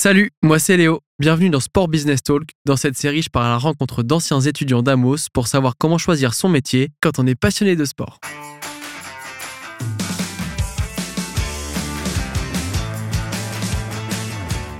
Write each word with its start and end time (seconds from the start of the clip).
Salut, 0.00 0.30
moi 0.44 0.60
c'est 0.60 0.76
Léo. 0.76 1.00
Bienvenue 1.18 1.50
dans 1.50 1.58
Sport 1.58 1.88
Business 1.88 2.22
Talk. 2.22 2.50
Dans 2.64 2.76
cette 2.76 2.96
série, 2.96 3.20
je 3.20 3.30
parle 3.30 3.46
à 3.46 3.48
la 3.48 3.58
rencontre 3.58 4.04
d'anciens 4.04 4.40
étudiants 4.40 4.80
d'Amos 4.80 5.26
pour 5.32 5.48
savoir 5.48 5.74
comment 5.76 5.98
choisir 5.98 6.34
son 6.34 6.48
métier 6.48 6.90
quand 7.00 7.18
on 7.18 7.26
est 7.26 7.34
passionné 7.34 7.74
de 7.74 7.84
sport. 7.84 8.20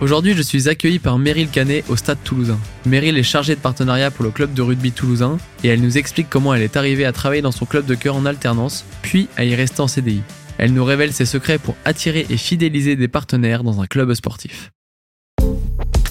Aujourd'hui, 0.01 0.35
je 0.35 0.43
suis 0.43 0.69
accueilli 0.69 1.01
par 1.01 1.19
Meryl 1.19 1.48
Canet 1.48 1.85
au 1.89 1.96
Stade 1.96 2.23
Toulousain. 2.23 2.61
Meryl 2.87 3.19
est 3.19 3.25
chargée 3.25 3.57
de 3.57 3.61
partenariat 3.61 4.12
pour 4.12 4.25
le 4.25 4.30
club 4.30 4.55
de 4.55 4.62
rugby 4.62 4.93
toulousain 4.93 5.39
et 5.64 5.69
elle 5.69 5.80
nous 5.80 5.98
explique 5.98 6.30
comment 6.30 6.55
elle 6.55 6.62
est 6.62 6.77
arrivée 6.77 7.05
à 7.05 7.11
travailler 7.11 7.43
dans 7.43 7.50
son 7.50 7.66
club 7.66 7.87
de 7.87 7.96
cœur 7.96 8.14
en 8.14 8.25
alternance, 8.25 8.85
puis 9.03 9.27
à 9.37 9.45
y 9.45 9.57
rester 9.57 9.80
en 9.80 9.89
CDI. 9.89 10.23
Elle 10.59 10.75
nous 10.75 10.85
révèle 10.85 11.12
ses 11.12 11.27
secrets 11.27 11.59
pour 11.59 11.75
attirer 11.85 12.25
et 12.30 12.37
fidéliser 12.37 12.95
des 12.95 13.09
partenaires 13.09 13.64
dans 13.64 13.80
un 13.80 13.87
club 13.89 14.14
sportif. 14.14 14.71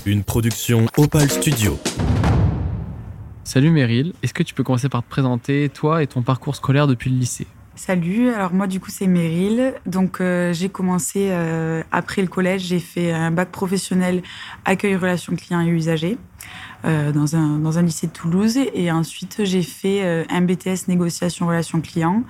Une 0.07 0.23
production 0.23 0.85
Opal 0.95 1.29
Studio. 1.29 1.77
Salut 3.43 3.71
Meryl, 3.71 4.13
est-ce 4.23 4.33
que 4.33 4.41
tu 4.41 4.53
peux 4.53 4.63
commencer 4.63 4.87
par 4.87 5.03
te 5.03 5.09
présenter, 5.09 5.67
toi 5.67 6.01
et 6.01 6.07
ton 6.07 6.21
parcours 6.21 6.55
scolaire 6.55 6.87
depuis 6.87 7.09
le 7.09 7.17
lycée? 7.17 7.45
Salut, 7.75 8.29
alors 8.29 8.53
moi 8.53 8.67
du 8.67 8.79
coup 8.79 8.89
c'est 8.89 9.05
Meryl. 9.05 9.73
Donc 9.85 10.21
euh, 10.21 10.53
j'ai 10.53 10.69
commencé 10.69 11.27
euh, 11.31 11.83
après 11.91 12.21
le 12.21 12.29
collège, 12.29 12.61
j'ai 12.61 12.79
fait 12.79 13.11
un 13.11 13.31
bac 13.31 13.51
professionnel 13.51 14.23
accueil 14.63 14.95
relations 14.95 15.35
clients 15.35 15.59
et 15.59 15.67
usagers 15.67 16.17
euh, 16.85 17.11
dans, 17.11 17.35
un, 17.35 17.59
dans 17.59 17.77
un 17.77 17.81
lycée 17.81 18.07
de 18.07 18.13
Toulouse 18.13 18.57
et 18.73 18.89
ensuite 18.93 19.41
j'ai 19.43 19.61
fait 19.61 20.25
un 20.29 20.39
BTS 20.39 20.87
négociation 20.87 21.47
relations 21.47 21.81
clients. 21.81 22.23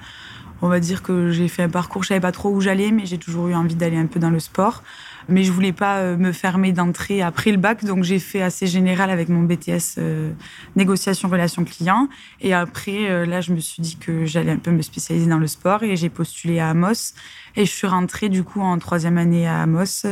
On 0.64 0.68
va 0.70 0.80
dire 0.80 1.04
que 1.04 1.30
j'ai 1.30 1.48
fait 1.48 1.64
un 1.64 1.70
parcours, 1.70 2.02
je 2.02 2.08
savais 2.08 2.20
pas 2.20 2.32
trop 2.32 2.50
où 2.50 2.60
j'allais, 2.60 2.90
mais 2.90 3.06
j'ai 3.06 3.20
toujours 3.20 3.48
eu 3.48 3.54
envie 3.54 3.76
d'aller 3.76 3.98
un 3.98 4.08
peu 4.08 4.20
dans 4.20 4.32
le 4.32 4.40
sport. 4.40 4.82
Mais 5.30 5.44
je 5.44 5.52
voulais 5.52 5.74
pas 5.74 5.98
euh, 5.98 6.18
me 6.18 6.32
fermer 6.32 6.72
d'entrée 6.72 7.22
après 7.22 7.52
le 7.52 7.58
bac, 7.58 7.84
donc 7.84 8.04
j'ai 8.04 8.20
fait 8.20 8.42
assez 8.42 8.66
général 8.66 9.10
avec 9.10 9.28
mon 9.28 9.44
BTS 9.44 9.98
euh, 9.98 10.32
négociation 10.76 11.28
relation 11.28 11.66
client. 11.66 12.08
Et 12.40 12.54
après, 12.54 13.10
euh, 13.10 13.26
là, 13.26 13.42
je 13.42 13.52
me 13.52 13.60
suis 13.60 13.82
dit 13.82 13.98
que 13.98 14.26
j'allais 14.26 14.52
un 14.52 14.58
peu 14.58 14.72
me 14.72 14.82
spécialiser 14.82 15.30
dans 15.30 15.40
le 15.40 15.48
sport 15.48 15.84
et 15.84 15.96
j'ai 15.98 16.10
postulé 16.10 16.60
à 16.60 16.70
Amos. 16.70 17.14
Et 17.58 17.66
je 17.66 17.72
suis 17.72 17.88
rentrée 17.88 18.30
du 18.30 18.44
coup 18.44 18.62
en 18.62 18.78
troisième 18.78 19.18
année 19.18 19.48
à 19.48 19.62
Amos. 19.62 20.06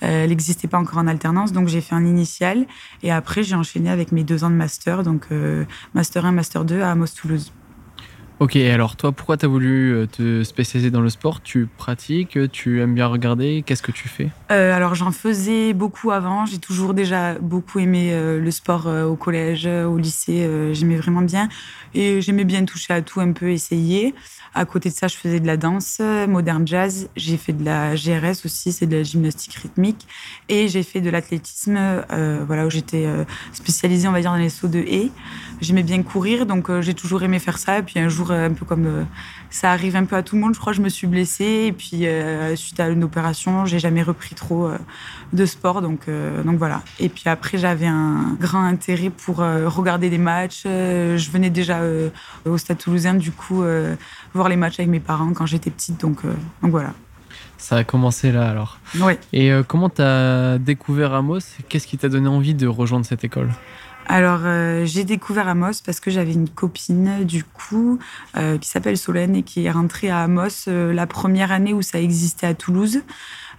elle 0.00 0.28
n'existait 0.28 0.68
pas 0.68 0.78
encore 0.78 0.98
en 0.98 1.06
alternance, 1.06 1.52
donc 1.52 1.68
j'ai 1.68 1.80
fait 1.80 1.94
un 1.94 2.04
initial. 2.04 2.66
Et 3.02 3.12
après, 3.12 3.44
j'ai 3.44 3.54
enchaîné 3.54 3.88
avec 3.88 4.12
mes 4.12 4.24
deux 4.24 4.44
ans 4.44 4.50
de 4.50 4.56
master, 4.56 5.04
donc 5.04 5.28
master 5.94 6.26
1, 6.26 6.32
master 6.32 6.64
2 6.64 6.80
à 6.80 6.90
Amos 6.90 7.06
Toulouse. 7.16 7.52
Ok, 8.40 8.54
alors 8.54 8.94
toi, 8.94 9.10
pourquoi 9.10 9.36
tu 9.36 9.46
as 9.46 9.48
voulu 9.48 9.92
euh, 9.92 10.06
te 10.06 10.44
spécialiser 10.44 10.92
dans 10.92 11.00
le 11.00 11.08
sport? 11.08 11.42
Tu 11.42 11.66
pratiques, 11.66 12.38
tu 12.52 12.80
aimes 12.80 12.94
bien 12.94 13.08
regarder, 13.08 13.64
qu'est-ce 13.66 13.82
que 13.82 13.90
tu 13.90 14.06
fais? 14.06 14.28
Euh, 14.52 14.72
Alors 14.72 14.94
j'en 14.94 15.10
faisais 15.10 15.72
beaucoup 15.72 16.12
avant, 16.12 16.46
j'ai 16.46 16.58
toujours 16.58 16.94
déjà 16.94 17.34
beaucoup 17.34 17.80
aimé 17.80 18.10
euh, 18.12 18.38
le 18.40 18.50
sport 18.52 18.86
au 18.86 19.16
collège, 19.16 19.66
au 19.66 19.98
lycée, 19.98 20.48
j'aimais 20.72 20.94
vraiment 20.94 21.22
bien. 21.22 21.48
Et 21.94 22.20
j'aimais 22.20 22.44
bien 22.44 22.64
toucher 22.64 22.94
à 22.94 23.02
tout, 23.02 23.18
un 23.18 23.32
peu 23.32 23.50
essayer. 23.50 24.14
À 24.54 24.64
côté 24.64 24.88
de 24.88 24.94
ça, 24.94 25.08
je 25.08 25.16
faisais 25.16 25.40
de 25.40 25.46
la 25.46 25.56
danse, 25.56 26.00
moderne 26.28 26.66
jazz, 26.66 27.08
j'ai 27.16 27.36
fait 27.36 27.52
de 27.52 27.64
la 27.64 27.96
GRS 27.96 28.44
aussi, 28.44 28.72
c'est 28.72 28.86
de 28.86 28.96
la 28.96 29.02
gymnastique 29.02 29.54
rythmique. 29.54 30.06
Et 30.48 30.68
j'ai 30.68 30.82
fait 30.84 31.00
de 31.00 31.10
l'athlétisme, 31.10 31.78
voilà, 32.46 32.66
où 32.66 32.70
j'étais 32.70 33.06
spécialisée, 33.52 34.06
on 34.08 34.12
va 34.12 34.20
dire, 34.20 34.30
dans 34.30 34.36
les 34.36 34.48
sauts 34.48 34.68
de 34.68 34.78
haie. 34.78 35.10
J'aimais 35.60 35.82
bien 35.82 36.02
courir, 36.02 36.46
donc 36.46 36.70
j'ai 36.80 36.94
toujours 36.94 37.22
aimé 37.22 37.38
faire 37.38 37.58
ça. 37.58 37.78
Et 37.78 37.82
puis 37.82 37.98
un 37.98 38.08
jour 38.08 38.27
euh, 38.30 38.48
un 38.48 38.52
peu 38.52 38.64
comme 38.64 38.86
euh, 38.86 39.04
ça 39.50 39.72
arrive 39.72 39.96
un 39.96 40.04
peu 40.04 40.16
à 40.16 40.22
tout 40.22 40.36
le 40.36 40.42
monde. 40.42 40.54
Je 40.54 40.60
crois 40.60 40.72
que 40.72 40.76
je 40.76 40.82
me 40.82 40.88
suis 40.88 41.06
blessée 41.06 41.64
et 41.66 41.72
puis 41.72 42.06
euh, 42.06 42.54
suite 42.56 42.78
à 42.80 42.88
une 42.88 43.04
opération, 43.04 43.66
j'ai 43.66 43.78
jamais 43.78 44.02
repris 44.02 44.34
trop 44.34 44.70
de 45.32 45.46
sport. 45.46 45.82
Donc, 45.82 46.06
donc 46.44 46.56
voilà. 46.56 46.82
Et 47.00 47.08
puis 47.08 47.24
après, 47.26 47.58
j'avais 47.58 47.86
un 47.86 48.36
grand 48.40 48.62
intérêt 48.62 49.10
pour 49.10 49.36
regarder 49.36 50.10
des 50.10 50.18
matchs. 50.18 50.62
je 50.64 51.30
venais 51.30 51.50
déjà 51.50 51.80
au 52.44 52.58
Stade 52.58 52.78
Toulousain, 52.78 53.14
du 53.14 53.32
coup, 53.32 53.64
voir 54.34 54.48
les 54.48 54.56
matchs 54.56 54.80
avec 54.80 54.90
mes 54.90 55.00
parents 55.00 55.32
quand 55.32 55.46
j'étais 55.46 55.70
petite. 55.70 56.00
Donc, 56.00 56.22
donc 56.62 56.70
voilà. 56.70 56.92
Ça 57.56 57.76
a 57.76 57.84
commencé 57.84 58.32
là 58.32 58.48
alors. 58.50 58.78
Oui. 59.00 59.14
Et 59.32 59.50
comment 59.66 59.88
tu 59.88 60.02
as 60.02 60.58
découvert 60.58 61.14
Amos? 61.14 61.40
Qu'est-ce 61.68 61.86
qui 61.86 61.98
t'a 61.98 62.08
donné 62.08 62.28
envie 62.28 62.54
de 62.54 62.66
rejoindre 62.66 63.06
cette 63.06 63.24
école? 63.24 63.50
Alors, 64.08 64.40
euh, 64.44 64.86
j'ai 64.86 65.04
découvert 65.04 65.48
Amos 65.48 65.82
parce 65.84 66.00
que 66.00 66.10
j'avais 66.10 66.32
une 66.32 66.48
copine, 66.48 67.24
du 67.24 67.44
coup, 67.44 67.98
euh, 68.38 68.56
qui 68.56 68.66
s'appelle 68.66 68.96
Solène 68.96 69.36
et 69.36 69.42
qui 69.42 69.66
est 69.66 69.70
rentrée 69.70 70.08
à 70.08 70.20
Amos 70.20 70.66
euh, 70.66 70.94
la 70.94 71.06
première 71.06 71.52
année 71.52 71.74
où 71.74 71.82
ça 71.82 72.00
existait 72.00 72.46
à 72.46 72.54
Toulouse. 72.54 73.02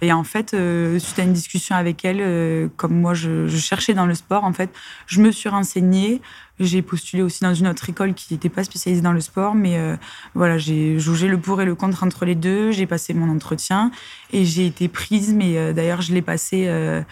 Et 0.02 0.12
en 0.12 0.24
fait, 0.24 0.56
suite 0.98 1.18
à 1.18 1.22
une 1.22 1.32
discussion 1.32 1.76
avec 1.76 2.04
elle, 2.04 2.70
comme 2.76 2.98
moi, 2.98 3.14
je, 3.14 3.46
je, 3.46 3.56
cherchais 3.58 3.94
dans 3.94 4.06
le 4.06 4.14
sport, 4.14 4.44
en 4.44 4.52
fait, 4.52 4.70
je 5.06 5.20
me 5.20 5.30
suis 5.30 5.48
renseignée. 5.48 6.20
J'ai 6.60 6.82
postulé 6.82 7.22
aussi 7.22 7.42
dans 7.42 7.54
une 7.54 7.66
autre 7.68 7.88
école 7.88 8.12
qui 8.12 8.34
n'était 8.34 8.50
pas 8.50 8.62
spécialisée 8.64 9.00
dans 9.00 9.14
le 9.14 9.22
sport, 9.22 9.54
mais 9.54 9.78
euh, 9.78 9.96
voilà, 10.34 10.58
j'ai 10.58 10.98
jaugé 10.98 11.26
le 11.26 11.38
pour 11.38 11.62
et 11.62 11.64
le 11.64 11.74
contre 11.74 12.04
entre 12.04 12.26
les 12.26 12.34
deux. 12.34 12.70
J'ai 12.70 12.86
passé 12.86 13.14
mon 13.14 13.34
entretien 13.34 13.90
et 14.30 14.44
j'ai 14.44 14.66
été 14.66 14.86
prise, 14.88 15.32
mais 15.32 15.56
euh, 15.56 15.72
d'ailleurs, 15.72 16.02
je 16.02 16.12
l'ai 16.12 16.20
passé 16.20 16.66
euh, 16.68 17.02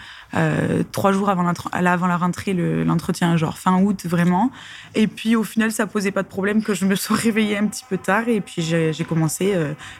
trois 0.91 1.11
jours 1.11 1.29
avant 1.31 1.51
avant 1.73 2.07
la 2.07 2.17
rentrée, 2.17 2.53
l'entretien, 2.53 3.35
genre 3.37 3.57
fin 3.57 3.81
août, 3.81 4.05
vraiment. 4.05 4.51
Et 4.93 5.07
puis, 5.07 5.35
au 5.35 5.43
final, 5.43 5.71
ça 5.71 5.87
posait 5.87 6.11
pas 6.11 6.21
de 6.21 6.27
problème 6.27 6.61
que 6.61 6.75
je 6.75 6.85
me 6.85 6.93
sois 6.93 7.15
réveillée 7.17 7.57
un 7.57 7.65
petit 7.65 7.85
peu 7.89 7.97
tard 7.97 8.29
et 8.29 8.41
puis 8.41 8.61
j'ai 8.61 9.05
commencé 9.05 9.55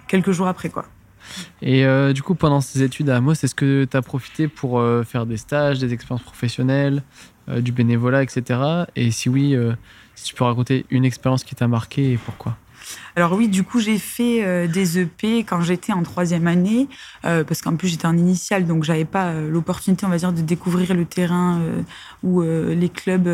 quelques 0.08 0.32
jours 0.32 0.48
après, 0.48 0.70
quoi. 0.70 0.86
Et 1.62 1.86
du 2.14 2.24
coup, 2.24 2.36
pendant 2.36 2.62
ces 2.62 2.84
études 2.84 3.10
à 3.10 3.18
Amos, 3.18 3.34
est-ce 3.34 3.56
que 3.56 3.86
tu 3.86 3.98
as 3.98 4.02
profité 4.02 4.48
pour 4.48 4.84
faire 5.06 5.26
des 5.26 5.38
stages, 5.38 5.80
des 5.80 5.94
expériences 5.94 6.24
professionnelles 6.24 7.04
euh, 7.50 7.62
du 7.62 7.72
bénévolat, 7.72 8.22
etc. 8.22 8.60
Et 8.96 9.12
si 9.12 9.28
oui, 9.28 9.56
euh, 9.56 9.74
si 10.14 10.26
tu 10.26 10.36
peux 10.36 10.44
raconter 10.44 10.86
une 10.90 11.06
expérience 11.06 11.44
qui 11.44 11.56
t'a 11.56 11.68
marqué 11.68 12.12
et 12.12 12.18
pourquoi? 12.18 12.58
Alors 13.19 13.34
oui, 13.34 13.47
du 13.47 13.63
coup, 13.63 13.80
j'ai 13.80 13.97
fait 13.97 14.44
euh, 14.44 14.68
des 14.68 15.00
EP 15.00 15.40
quand 15.40 15.62
j'étais 15.62 15.94
en 15.94 16.03
troisième 16.03 16.47
année, 16.47 16.88
parce 17.22 17.62
qu'en 17.62 17.75
plus 17.75 17.90
j'étais 17.90 18.06
en 18.06 18.18
initiale, 18.18 18.66
donc 18.66 18.84
j'avais 18.84 19.06
pas 19.06 19.34
l'opportunité, 19.34 20.06
on 20.06 20.09
va 20.09 20.18
dire, 20.18 20.31
de 20.31 20.41
découvrir 20.41 20.94
le 20.94 21.06
terrain 21.06 21.62
ou 22.24 22.41
les 22.41 22.90
clubs, 22.90 23.30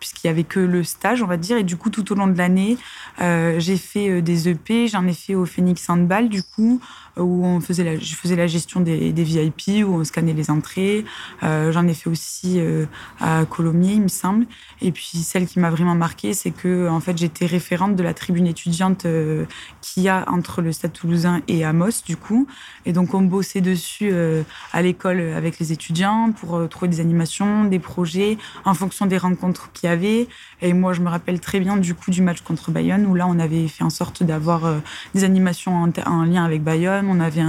puisqu'il 0.00 0.26
y 0.26 0.30
avait 0.30 0.44
que 0.44 0.60
le 0.60 0.82
stage, 0.84 1.22
on 1.22 1.26
va 1.26 1.36
dire. 1.36 1.58
Et 1.58 1.62
du 1.62 1.76
coup, 1.76 1.90
tout 1.90 2.10
au 2.12 2.14
long 2.14 2.26
de 2.26 2.38
l'année, 2.38 2.78
j'ai 3.18 3.76
fait 3.76 4.22
des 4.22 4.48
EP. 4.48 4.88
J'en 4.88 5.06
ai 5.06 5.12
fait 5.12 5.34
au 5.34 5.44
Phoenix 5.44 5.88
Handball, 5.88 6.28
du 6.28 6.42
coup, 6.42 6.80
où 7.18 7.46
on 7.46 7.60
faisait 7.60 7.84
la, 7.84 7.96
je 7.96 8.14
faisais 8.14 8.36
la 8.36 8.46
gestion 8.46 8.80
des, 8.80 9.12
des 9.12 9.24
VIP, 9.24 9.84
où 9.86 9.94
on 9.94 10.04
scannait 10.04 10.32
les 10.32 10.50
entrées. 10.50 11.04
Euh, 11.42 11.72
J'en 11.72 11.86
ai 11.86 11.94
fait 11.94 12.10
aussi 12.10 12.60
euh, 12.60 12.86
à 13.20 13.44
Colomiers, 13.44 13.94
il 13.94 14.02
me 14.02 14.08
semble. 14.08 14.46
Et 14.82 14.92
puis 14.92 15.18
celle 15.18 15.46
qui 15.46 15.58
m'a 15.58 15.70
vraiment 15.70 15.94
marquée, 15.94 16.34
c'est 16.34 16.50
que 16.50 16.88
en 16.88 17.00
fait 17.00 17.16
j'étais 17.16 17.46
référente 17.46 17.96
de 17.96 18.02
la 18.02 18.14
tribune 18.14 18.46
étudiante 18.46 19.06
euh, 19.26 19.46
qu'il 19.80 20.02
y 20.02 20.08
a 20.08 20.24
entre 20.28 20.62
le 20.62 20.72
Stade 20.72 20.92
Toulousain 20.92 21.42
et 21.48 21.64
Amos, 21.64 22.02
du 22.06 22.16
coup. 22.16 22.46
Et 22.84 22.92
donc 22.92 23.14
on 23.14 23.22
bossait 23.22 23.60
dessus 23.60 24.10
euh, 24.12 24.42
à 24.72 24.82
l'école 24.82 25.20
avec 25.20 25.58
les 25.58 25.72
étudiants 25.72 26.32
pour 26.32 26.56
euh, 26.56 26.66
trouver 26.66 26.88
des 26.88 27.00
animations, 27.00 27.64
des 27.64 27.78
projets 27.78 28.38
en 28.64 28.74
fonction 28.74 29.06
des 29.06 29.18
rencontres 29.18 29.70
qu'il 29.72 29.88
y 29.88 29.92
avait. 29.92 30.28
Et 30.62 30.72
moi, 30.72 30.92
je 30.92 31.02
me 31.02 31.08
rappelle 31.08 31.40
très 31.40 31.60
bien 31.60 31.76
du 31.76 31.94
coup 31.94 32.10
du 32.10 32.22
match 32.22 32.40
contre 32.40 32.70
Bayonne 32.70 33.06
où 33.06 33.14
là 33.14 33.26
on 33.28 33.38
avait 33.38 33.68
fait 33.68 33.84
en 33.84 33.90
sorte 33.90 34.22
d'avoir 34.22 34.62
des 35.14 35.24
animations 35.24 35.74
en, 35.74 35.90
en 36.06 36.24
lien 36.24 36.44
avec 36.44 36.62
Bayonne 36.62 36.86
on 37.08 37.20
avait 37.20 37.42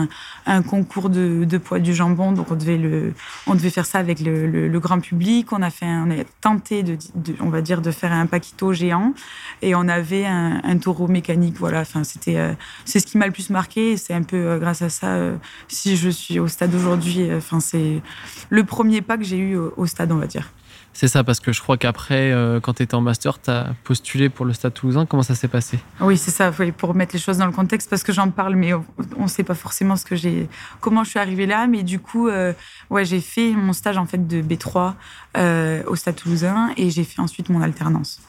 un, 0.45 0.61
concours 0.61 1.09
de, 1.09 1.57
poids 1.57 1.79
du 1.79 1.93
jambon, 1.93 2.31
donc 2.31 2.51
on 2.51 2.55
devait, 2.55 3.69
faire 3.69 3.85
ça 3.85 3.99
avec 3.99 4.19
le, 4.19 4.79
grand 4.79 4.99
public. 4.99 5.51
On 5.51 5.61
a, 5.61 5.69
fait, 5.69 5.85
on 5.85 6.11
a 6.11 6.23
tenté, 6.41 6.83
de, 6.83 6.97
on 7.39 7.49
va 7.49 7.61
dire, 7.61 7.81
de 7.81 7.91
faire 7.91 8.11
un 8.11 8.25
paquito 8.25 8.73
géant 8.73 9.13
et 9.61 9.75
on 9.75 9.87
avait 9.87 10.25
un, 10.25 10.77
taureau 10.77 11.07
mécanique. 11.07 11.56
Voilà, 11.59 11.81
enfin, 11.81 12.03
c'était, 12.03 12.37
euh, 12.37 12.53
c'est 12.85 12.99
ce 12.99 13.05
qui 13.05 13.17
m'a 13.17 13.25
le 13.25 13.31
plus 13.31 13.49
marqué. 13.49 13.97
C'est 13.97 14.13
un 14.13 14.23
peu 14.23 14.37
euh, 14.37 14.59
grâce 14.59 14.81
à 14.81 14.89
ça 14.89 15.15
euh, 15.15 15.35
si 15.67 15.97
je 15.97 16.09
suis 16.09 16.39
au 16.39 16.47
stade 16.47 16.73
aujourd'hui. 16.73 17.29
Enfin, 17.35 17.59
c'est 17.59 18.01
le 18.49 18.63
premier 18.63 19.01
pas 19.01 19.17
que 19.17 19.23
j'ai 19.23 19.37
eu 19.37 19.57
au 19.57 19.85
stade, 19.85 20.11
on 20.11 20.17
va 20.17 20.27
dire. 20.27 20.51
C'est 20.93 21.07
ça, 21.07 21.23
parce 21.23 21.39
que 21.39 21.51
je 21.51 21.61
crois 21.61 21.77
qu'après, 21.77 22.33
quand 22.63 22.73
tu 22.73 22.81
étais 22.81 22.95
en 22.95 23.01
master, 23.01 23.39
tu 23.39 23.51
as 23.51 23.75
postulé 23.83 24.29
pour 24.29 24.45
le 24.45 24.53
Stade 24.53 24.73
toulousain. 24.73 25.05
Comment 25.05 25.21
ça 25.21 25.35
s'est 25.35 25.47
passé? 25.47 25.77
Oui, 26.01 26.17
c'est 26.17 26.31
ça, 26.31 26.51
pour 26.75 26.95
mettre 26.95 27.13
les 27.13 27.19
choses 27.19 27.37
dans 27.37 27.45
le 27.45 27.51
contexte, 27.51 27.87
parce 27.87 28.01
que 28.01 28.11
j'en 28.11 28.31
parle, 28.31 28.55
mais 28.55 28.73
on 28.73 29.23
ne 29.23 29.27
sait 29.27 29.43
pas 29.43 29.53
forcément 29.53 29.95
ce 29.95 30.05
que 30.05 30.15
j'ai, 30.15 30.49
comment 30.79 31.03
je 31.03 31.11
suis 31.11 31.19
arrivée 31.19 31.45
là. 31.45 31.67
Mais 31.67 31.83
du 31.83 31.99
coup, 31.99 32.29
euh, 32.29 32.51
ouais, 32.89 33.05
j'ai 33.05 33.21
fait 33.21 33.51
mon 33.51 33.73
stage 33.73 33.97
en 33.97 34.07
fait 34.07 34.27
de 34.27 34.41
B3 34.41 34.93
euh, 35.37 35.83
au 35.85 35.95
Stade 35.95 36.15
toulousain 36.15 36.71
et 36.77 36.89
j'ai 36.89 37.03
fait 37.03 37.21
ensuite 37.21 37.49
mon 37.49 37.61
alternance. 37.61 38.19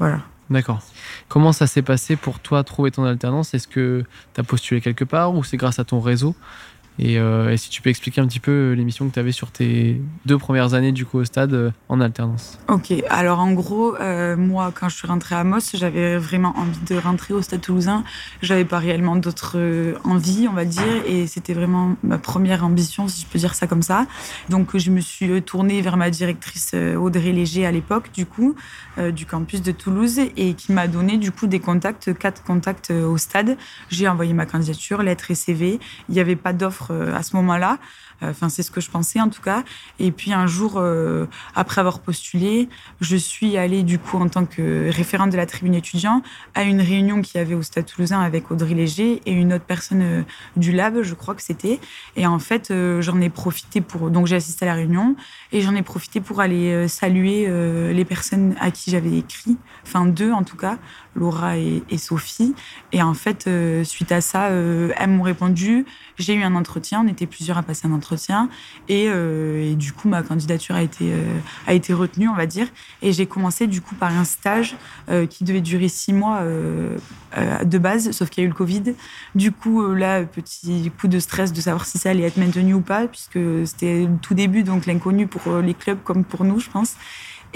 Voilà. 0.00 0.22
D'accord. 0.50 0.80
Comment 1.28 1.52
ça 1.52 1.66
s'est 1.66 1.82
passé 1.82 2.16
pour 2.16 2.40
toi 2.40 2.64
trouver 2.64 2.90
ton 2.90 3.04
alternance? 3.04 3.52
Est-ce 3.52 3.68
que 3.68 4.04
tu 4.34 4.42
postulé 4.42 4.80
quelque 4.80 5.04
part 5.04 5.34
ou 5.34 5.44
c'est 5.44 5.58
grâce 5.58 5.78
à 5.78 5.84
ton 5.84 6.00
réseau 6.00 6.34
Et, 6.98 7.18
euh, 7.18 7.52
et, 7.52 7.56
si 7.56 7.70
tu 7.70 7.80
peux 7.80 7.90
expliquer 7.90 8.20
un 8.20 8.26
petit 8.26 8.40
peu 8.40 8.72
l'émission 8.72 9.08
que 9.08 9.14
tu 9.14 9.20
avais 9.20 9.32
sur 9.32 9.50
tes 9.50 10.00
deux 10.26 10.38
premières 10.38 10.74
années 10.74 10.92
du 10.92 11.06
coup 11.06 11.18
au 11.18 11.24
stade 11.24 11.52
euh, 11.54 11.70
en 11.88 12.00
alternance. 12.00 12.58
Ok, 12.68 12.92
alors 13.08 13.38
en 13.38 13.52
gros, 13.52 13.96
euh, 13.96 14.36
moi 14.36 14.72
quand 14.74 14.88
je 14.88 14.96
suis 14.96 15.06
rentrée 15.06 15.36
à 15.36 15.44
Moss, 15.44 15.72
j'avais 15.74 16.18
vraiment 16.18 16.54
envie 16.56 16.80
de 16.88 16.96
rentrer 16.96 17.34
au 17.34 17.42
stade 17.42 17.60
toulousain. 17.60 18.04
J'avais 18.42 18.64
pas 18.64 18.78
réellement 18.78 19.16
d'autres 19.16 19.56
euh, 19.56 19.94
envies, 20.04 20.48
on 20.48 20.54
va 20.54 20.64
dire, 20.64 20.82
et 21.06 21.26
c'était 21.26 21.54
vraiment 21.54 21.96
ma 22.02 22.18
première 22.18 22.64
ambition, 22.64 23.06
si 23.08 23.22
je 23.22 23.26
peux 23.26 23.38
dire 23.38 23.54
ça 23.54 23.66
comme 23.66 23.82
ça. 23.82 24.06
Donc 24.48 24.76
je 24.76 24.90
me 24.90 25.00
suis 25.00 25.42
tournée 25.42 25.80
vers 25.82 25.96
ma 25.96 26.10
directrice 26.10 26.74
Audrey 26.74 27.32
Léger 27.32 27.64
à 27.64 27.70
l'époque, 27.70 28.10
du 28.12 28.26
coup, 28.26 28.54
du 29.12 29.26
campus 29.26 29.62
de 29.62 29.72
Toulouse, 29.72 30.20
et 30.36 30.54
qui 30.54 30.72
m'a 30.72 30.88
donné 30.88 31.16
du 31.16 31.30
coup 31.30 31.46
des 31.46 31.60
contacts, 31.60 32.16
quatre 32.18 32.42
contacts 32.42 32.90
au 32.90 33.16
stade. 33.16 33.56
J'ai 33.90 34.08
envoyé 34.08 34.32
ma 34.32 34.46
candidature, 34.46 35.02
lettre 35.02 35.30
et 35.30 35.34
CV. 35.34 35.78
Il 36.08 36.14
n'y 36.14 36.20
avait 36.20 36.36
pas 36.36 36.52
d'offre 36.52 36.87
euh, 36.90 37.14
à 37.14 37.22
ce 37.22 37.36
moment-là. 37.36 37.78
Enfin, 38.20 38.48
c'est 38.48 38.64
ce 38.64 38.72
que 38.72 38.80
je 38.80 38.90
pensais 38.90 39.20
en 39.20 39.28
tout 39.28 39.42
cas. 39.42 39.62
Et 40.00 40.10
puis 40.10 40.32
un 40.32 40.46
jour, 40.46 40.74
euh, 40.76 41.26
après 41.54 41.80
avoir 41.80 42.00
postulé, 42.00 42.68
je 43.00 43.16
suis 43.16 43.56
allée 43.56 43.84
du 43.84 43.98
coup 43.98 44.18
en 44.18 44.28
tant 44.28 44.44
que 44.44 44.90
référente 44.90 45.30
de 45.30 45.36
la 45.36 45.46
tribune 45.46 45.74
étudiant 45.74 46.22
à 46.54 46.64
une 46.64 46.80
réunion 46.80 47.22
qu'il 47.22 47.38
y 47.38 47.40
avait 47.40 47.54
au 47.54 47.62
Stade 47.62 47.86
Toulousain 47.86 48.20
avec 48.20 48.50
Audrey 48.50 48.74
Léger 48.74 49.22
et 49.24 49.32
une 49.32 49.52
autre 49.52 49.64
personne 49.64 50.02
euh, 50.02 50.22
du 50.56 50.72
lab, 50.72 51.02
je 51.02 51.14
crois 51.14 51.36
que 51.36 51.42
c'était. 51.42 51.78
Et 52.16 52.26
en 52.26 52.40
fait, 52.40 52.72
j'en 53.00 53.20
ai 53.20 53.30
profité 53.30 53.80
pour 53.80 54.10
donc 54.10 54.26
j'ai 54.26 54.36
assisté 54.36 54.64
à 54.64 54.68
la 54.68 54.74
réunion 54.74 55.14
et 55.52 55.60
j'en 55.60 55.76
ai 55.76 55.82
profité 55.82 56.20
pour 56.20 56.40
aller 56.40 56.88
saluer 56.88 57.48
les 57.92 58.04
personnes 58.04 58.56
à 58.60 58.70
qui 58.70 58.90
j'avais 58.90 59.16
écrit, 59.16 59.56
enfin 59.84 60.06
deux 60.06 60.32
en 60.32 60.42
tout 60.42 60.56
cas, 60.56 60.78
Laura 61.14 61.56
et, 61.56 61.82
Sophie. 61.98 62.54
Et 62.92 63.02
en 63.02 63.14
fait, 63.14 63.48
suite 63.84 64.12
à 64.12 64.20
ça, 64.20 64.48
elles 64.48 65.10
m'ont 65.10 65.22
répondu. 65.22 65.86
J'ai 66.18 66.34
eu 66.34 66.42
un 66.42 66.54
entretien, 66.54 66.77
on 66.92 67.06
était 67.06 67.26
plusieurs 67.26 67.58
à 67.58 67.62
passer 67.62 67.86
un 67.86 67.92
entretien, 67.92 68.48
et, 68.88 69.06
euh, 69.08 69.74
du 69.74 69.92
coup 69.92 70.08
ma 70.08 70.22
candidature 70.22 70.74
a 70.74 70.82
été 70.82 71.12
euh, 71.12 71.38
a 71.66 71.74
été 71.74 71.92
retenue, 71.92 72.28
on 72.28 72.34
va 72.34 72.46
dire, 72.46 72.66
et 73.02 73.12
j'ai 73.12 73.26
commencé 73.26 73.66
du 73.66 73.80
coup 73.80 73.94
par 73.94 74.16
un 74.16 74.24
stage 74.24 74.76
euh, 75.08 75.26
qui 75.26 75.44
devait 75.44 75.60
durer 75.60 75.88
six 75.88 76.12
mois 76.12 76.42
de 77.64 77.78
base, 77.78 78.10
sauf 78.12 78.30
qu'il 78.30 78.42
y 78.42 78.44
a 78.44 78.46
eu 78.46 78.50
le 78.50 78.54
Covid. 78.54 78.94
Du 79.34 79.52
coup 79.52 79.94
là, 79.94 80.24
petit 80.24 80.90
coup 81.00 81.08
de 81.08 81.18
stress 81.18 81.52
de 81.52 81.60
savoir 81.60 81.86
si 81.86 81.98
ça 81.98 82.10
allait 82.10 82.24
être 82.24 82.36
maintenu 82.36 82.74
ou 82.74 82.80
pas, 82.80 83.06
puisque 83.06 83.38
c'était 83.66 84.04
le 84.04 84.16
tout 84.20 84.34
début, 84.34 84.62
donc 84.62 84.86
l'inconnu 84.86 85.26
pour 85.26 85.58
les 85.58 85.74
clubs 85.74 85.98
comme 86.02 86.24
pour 86.24 86.44
nous, 86.44 86.60
je 86.60 86.70
pense. 86.70 86.96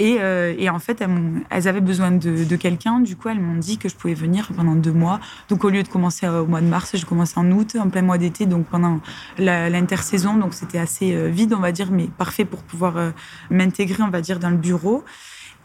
Euh, 0.01 0.55
et, 0.57 0.69
en 0.69 0.79
fait, 0.79 1.01
elles, 1.49 1.67
avaient 1.67 1.81
besoin 1.81 2.11
de, 2.11 2.55
quelqu'un. 2.55 2.99
Du 2.99 3.15
coup, 3.15 3.29
elles 3.29 3.39
m'ont 3.39 3.57
dit 3.57 3.77
que 3.77 3.89
je 3.89 3.95
pouvais 3.95 4.13
venir 4.13 4.49
pendant 4.55 4.75
deux 4.75 4.91
mois. 4.91 5.19
Donc, 5.49 5.63
au 5.63 5.69
lieu 5.69 5.83
de 5.83 5.87
commencer 5.87 6.27
au 6.27 6.45
mois 6.45 6.61
de 6.61 6.67
mars, 6.67 6.91
j'ai 6.93 7.05
commencé 7.05 7.33
en 7.37 7.49
août, 7.51 7.75
en 7.79 7.89
plein 7.89 8.01
mois 8.01 8.17
d'été, 8.17 8.45
donc 8.45 8.65
pendant 8.65 8.99
l'intersaison. 9.37 10.35
Donc, 10.35 10.53
c'était 10.53 10.79
assez 10.79 11.13
euh, 11.13 11.27
vide, 11.27 11.53
on 11.53 11.59
va 11.59 11.71
dire, 11.71 11.91
mais 11.91 12.07
parfait 12.07 12.45
pour 12.45 12.63
pouvoir 12.63 12.97
euh, 12.97 13.11
m'intégrer, 13.49 14.03
on 14.03 14.09
va 14.09 14.21
dire, 14.21 14.39
dans 14.39 14.49
le 14.49 14.57
bureau. 14.57 15.03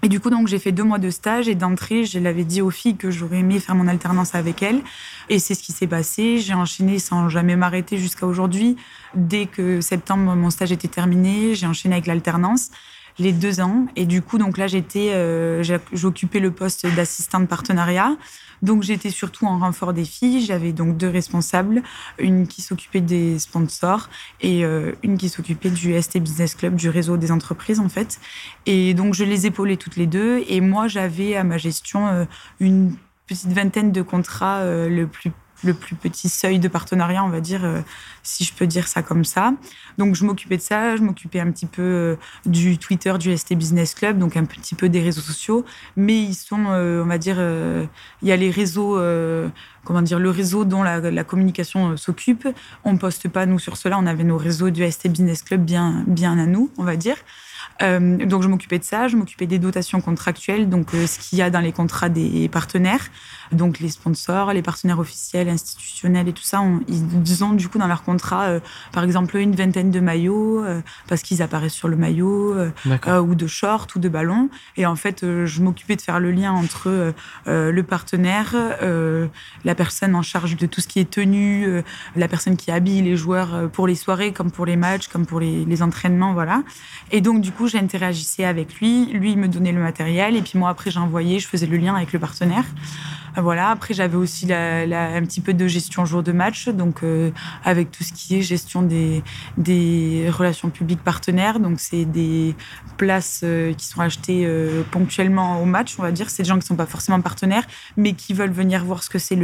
Et 0.03 0.09
du 0.09 0.21
coup, 0.21 0.31
donc, 0.31 0.47
j'ai 0.47 0.61
fait 0.61 0.71
deux 0.71 0.85
mois 0.85 1.01
de 1.01 1.11
stage 1.11 1.49
et 1.49 1.57
d'entrée, 1.57 2.05
je 2.05 2.21
l'avais 2.21 2.45
dit 2.45 2.63
aux 2.63 2.71
filles 2.71 2.97
que 2.97 3.11
j'aurais 3.11 3.39
aimé 3.39 3.59
faire 3.59 3.75
mon 3.75 3.89
alternance 3.89 4.37
avec 4.37 4.63
elles. 4.63 4.81
Et 5.29 5.41
c'est 5.41 5.55
ce 5.55 5.63
qui 5.63 5.73
s'est 5.73 5.89
passé. 5.89 6.39
J'ai 6.39 6.55
enchaîné 6.55 7.01
sans 7.01 7.29
jamais 7.29 7.57
m'arrêter 7.57 7.99
jusqu'à 7.99 8.25
aujourd'hui. 8.25 8.77
Dès 9.15 9.47
que 9.47 9.81
septembre, 9.81 10.37
mon 10.37 10.51
stage 10.51 10.71
était 10.71 10.87
terminé, 10.87 11.57
j'ai 11.57 11.67
enchaîné 11.67 11.97
avec 11.97 12.07
l'alternance 12.07 12.71
les 13.19 13.33
deux 13.33 13.61
ans. 13.61 13.87
Et 13.97 14.07
du 14.07 14.23
coup, 14.23 14.39
donc 14.39 14.59
là, 14.59 14.67
j'étais, 14.67 15.13
euh, 15.13 15.63
j'occupais 15.93 16.41
le 16.41 16.51
poste 16.51 16.87
d'assistant 16.95 17.41
de 17.41 17.47
partenariat. 17.47 18.17
Donc 18.61 18.83
j'étais 18.83 19.11
surtout 19.11 19.47
en 19.47 19.59
renfort 19.59 19.93
des 19.93 20.05
filles. 20.05 20.45
J'avais 20.45 20.73
donc 20.73 20.97
deux 20.97 21.09
responsables, 21.09 21.83
une 22.19 22.49
qui 22.49 22.61
s'occupait 22.61 23.01
des 23.01 23.39
sponsors 23.39 24.09
et 24.41 24.65
euh, 24.65 24.93
une 25.05 25.17
qui 25.17 25.29
s'occupait 25.29 25.71
du 25.71 26.01
ST 26.01 26.19
Business 26.19 26.57
Club, 26.57 26.75
du 26.75 26.89
réseau 26.89 27.17
des 27.17 27.31
entreprises 27.31 27.79
en 27.79 27.89
fait. 27.89 28.19
Et 28.67 28.95
donc 28.95 29.15
je 29.15 29.23
les 29.23 29.47
épaulais 29.47 29.77
toutes 29.77 29.97
les 29.97 30.07
deux. 30.07 30.43
Et 30.49 30.61
moi 30.61 30.89
j'avais 30.89 31.37
à 31.37 31.45
ma 31.45 31.57
gestion 31.57 32.09
euh, 32.09 32.25
une 32.59 32.97
petite 33.29 33.53
vingtaine 33.53 33.93
de 33.93 34.03
contrats 34.03 34.65
le 34.65 35.07
plus 35.07 35.31
le 35.65 35.75
plus 35.75 35.97
petit 35.97 36.29
seuil 36.29 36.59
de 36.59 36.69
partenariat, 36.69 37.25
on 37.25 37.29
va 37.29 37.41
dire, 37.41 37.65
euh, 37.65 37.81
si 38.23 38.45
je 38.45 38.53
peux 38.53 38.67
dire 38.67 38.87
ça 38.87 39.03
comme 39.03 39.25
ça. 39.25 39.53
Donc, 39.97 40.15
je 40.15 40.25
m'occupais 40.25 40.57
de 40.57 40.63
ça, 40.63 40.97
je 40.97 41.03
m'occupais 41.03 41.41
un 41.41 41.51
petit 41.51 41.67
peu 41.67 41.83
euh, 41.83 42.17
du 42.47 42.79
Twitter 42.79 43.15
du 43.19 43.37
ST 43.37 43.55
Business 43.55 43.95
Club, 43.95 44.19
donc 44.19 44.37
un 44.37 44.45
petit 44.45 44.75
peu 44.75 44.89
des 44.89 45.01
réseaux 45.01 45.21
sociaux. 45.21 45.65
Mais 45.97 46.17
ils 46.17 46.35
sont, 46.35 46.67
euh, 46.69 47.03
on 47.03 47.07
va 47.07 47.19
dire, 47.19 47.39
il 48.23 48.29
y 48.29 48.33
a 48.33 48.37
les 48.37 48.51
réseaux, 48.51 49.01
comment 49.85 50.03
dire, 50.03 50.19
le 50.19 50.31
réseau 50.31 50.65
dont 50.65 50.83
la, 50.83 51.25
communication 51.25 51.97
s'occupe. 51.97 52.47
On 52.85 52.97
poste 52.97 53.29
pas, 53.29 53.47
nous, 53.47 53.59
sur 53.59 53.77
cela. 53.77 53.99
On 53.99 54.07
avait 54.07 54.25
nos 54.25 54.39
réseaux 54.39 54.71
du 54.71 54.89
ST 54.91 55.09
Business 55.09 55.43
Club 55.43 55.65
bien, 55.65 56.05
bien 56.07 56.39
à 56.39 56.47
nous, 56.47 56.71
on 56.79 56.85
va 56.85 56.97
dire. 56.97 57.17
Donc 57.81 58.43
je 58.43 58.49
m'occupais 58.49 58.79
de 58.79 58.85
ça, 58.85 59.09
je 59.09 59.17
m'occupais 59.17 59.47
des 59.47 59.59
dotations 59.59 60.01
contractuelles, 60.01 60.69
donc 60.69 60.91
ce 60.93 61.19
qu'il 61.19 61.39
y 61.39 61.43
a 61.43 61.51
dans 61.51 61.61
les 61.61 61.73
contrats 61.73 62.09
des 62.09 62.49
partenaires, 62.49 63.09
donc 63.53 63.81
les 63.81 63.89
sponsors, 63.89 64.53
les 64.53 64.63
partenaires 64.63 64.99
officiels, 64.99 65.49
institutionnels 65.49 66.29
et 66.29 66.33
tout 66.33 66.43
ça, 66.43 66.63
ils 66.89 67.45
ont 67.45 67.53
du 67.53 67.69
coup 67.69 67.79
dans 67.79 67.87
leur 67.87 68.03
contrat, 68.03 68.45
euh, 68.45 68.61
par 68.93 69.05
exemple, 69.05 69.37
une 69.37 69.55
vingtaine 69.55 69.91
de 69.91 70.01
maillots 70.01 70.65
parce 71.09 71.23
qu'ils 71.23 71.43
apparaissent 71.43 71.75
sur 71.75 71.89
le 71.89 71.97
maillot, 71.97 72.55
ou 72.87 73.35
de 73.35 73.47
shorts 73.47 73.89
ou 73.97 73.99
de 73.99 74.09
ballons. 74.09 74.49
Et 74.77 74.87
en 74.87 74.97
fait, 74.97 75.21
je 75.23 75.63
m'occupais 75.63 75.97
de 75.97 76.03
faire 76.03 76.21
le 76.21 76.31
lien 76.31 76.53
entre 76.53 77.15
le 77.47 77.83
partenaire, 77.83 78.55
la 79.65 79.75
personne 79.75 80.15
en 80.15 80.23
charge 80.23 80.57
de 80.57 80.67
tout 80.67 80.81
ce 80.81 80.89
qui 80.89 81.01
est 81.01 81.11
tenu, 81.11 81.83
la 82.17 82.29
personne 82.29 82.57
qui 82.57 82.71
habille 82.71 83.03
les 83.03 83.17
joueurs 83.17 83.71
pour 83.71 83.87
les 83.87 83.95
soirées, 83.95 84.33
comme 84.33 84.51
pour 84.51 84.67
les 84.67 84.77
matchs, 84.77 85.09
comme 85.09 85.27
pour 85.27 85.41
les, 85.41 85.65
les 85.65 85.83
entraînements, 85.83 86.33
voilà. 86.33 86.63
Et 87.11 87.21
donc 87.21 87.41
du 87.41 87.53
coup 87.53 87.69
j'interagissais 87.69 88.45
avec 88.45 88.75
lui. 88.77 89.07
Lui, 89.07 89.33
il 89.33 89.39
me 89.39 89.49
donnait 89.49 89.73
le 89.73 89.81
matériel. 89.81 90.37
Et 90.37 90.43
puis 90.43 90.59
moi, 90.59 90.71
après, 90.71 90.91
j'envoyais, 90.91 91.39
je 91.39 91.49
faisais 91.49 91.67
le 91.67 91.77
lien 91.77 91.95
avec 91.95 92.13
le 92.13 92.19
partenaire. 92.19 92.65
Euh, 93.39 93.43
voilà. 93.43 93.71
Après, 93.71 93.95
j'avais 93.95 94.17
aussi 94.17 94.53
un 94.53 95.23
petit 95.23 95.41
peu 95.41 95.55
de 95.55 95.67
gestion 95.67 96.05
jour 96.05 96.23
de 96.23 96.33
match. 96.33 96.69
Donc, 96.69 97.03
euh, 97.03 97.31
avec 97.65 97.91
tout 97.91 98.05
ce 98.05 98.13
qui 98.13 98.37
est 98.37 98.43
gestion 98.43 98.83
des, 98.83 99.23
des 99.57 100.29
relations 100.31 100.71
publiques 100.71 101.03
partenaires. 101.03 101.61
Donc, 101.61 101.81
c'est 101.81 102.05
des 102.05 102.55
places 102.97 103.41
euh, 103.45 103.73
qui 103.75 103.87
sont 103.87 104.01
achetées 104.01 104.49
ponctuellement 104.91 105.63
au 105.63 105.65
match, 105.65 105.97
on 105.99 106.03
va 106.03 106.13
dire. 106.13 106.31
C'est 106.31 106.43
des 106.43 106.49
gens 106.49 106.55
qui 106.55 106.65
ne 106.65 106.69
sont 106.69 106.77
pas 106.77 106.87
forcément 106.87 107.21
partenaires, 107.21 107.67
mais 107.97 108.13
qui 108.13 108.35
veulent 108.35 108.53
venir 108.53 108.85
voir 108.85 109.03
ce 109.03 109.11
que 109.11 109.19
c'est 109.19 109.39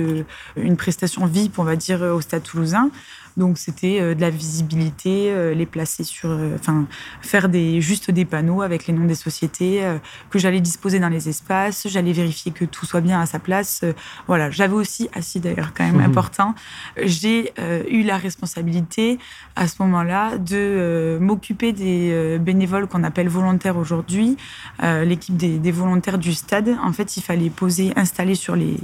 une 0.57 0.77
prestation 0.77 1.27
VIP, 1.27 1.59
on 1.59 1.65
va 1.65 1.77
dire, 1.77 2.03
au 2.03 2.21
Stade 2.21 2.43
toulousain. 2.43 2.91
Donc 3.37 3.59
c'était 3.59 4.01
euh, 4.01 4.15
de 4.15 4.21
la 4.21 4.31
visibilité, 4.31 5.31
euh, 5.31 5.55
les 5.55 5.67
placer 5.67 6.05
sur, 6.05 6.31
euh, 6.31 6.57
enfin 6.59 6.87
faire 7.21 7.49
des 7.49 7.81
juste 7.81 8.11
des 8.11 8.25
panneaux 8.25 8.63
avec 8.63 8.87
les 8.87 8.95
noms 8.95 9.07
des 9.07 9.15
sociétés 9.15 9.83
que 10.31 10.39
j'allais 10.39 10.61
disposer 10.61 11.01
dans 11.01 11.09
les 11.09 11.29
espaces. 11.29 11.87
J'allais 11.89 12.13
vérifier 12.13 12.53
que 12.53 12.65
tout 12.65 12.87
soit 12.87 13.01
bien 13.01 13.21
à 13.21 13.27
sa 13.27 13.39
place. 13.39 13.85
Voilà, 14.27 14.51
j'avais 14.51 14.75
aussi 14.75 15.09
assis 15.15 15.41
d'ailleurs 15.41 15.73
quand 15.75 15.85
même 15.85 15.97
mmh. 15.97 16.11
important. 16.11 16.55
J'ai 17.03 17.53
eu 17.89 18.03
la 18.03 18.17
responsabilité 18.17 19.19
à 19.57 19.69
ce 19.69 19.77
moment-là 19.81 20.39
de 20.39 21.19
m'occuper 21.21 21.73
des 21.73 22.39
bénévoles 22.39 22.87
qu'on 22.87 23.05
appelle 23.05 23.29
volontaires 23.29 23.77
aujourd'hui, 23.77 24.37
l'équipe 24.83 25.37
des, 25.37 25.59
des, 25.59 25.73
volontaires 25.73 26.19
du 26.19 26.35
stade. 26.35 26.77
En 26.83 26.93
fait, 26.93 27.17
il 27.17 27.23
fallait 27.23 27.51
poser, 27.51 27.93
installer 27.97 28.35
sur 28.35 28.57
les, 28.57 28.77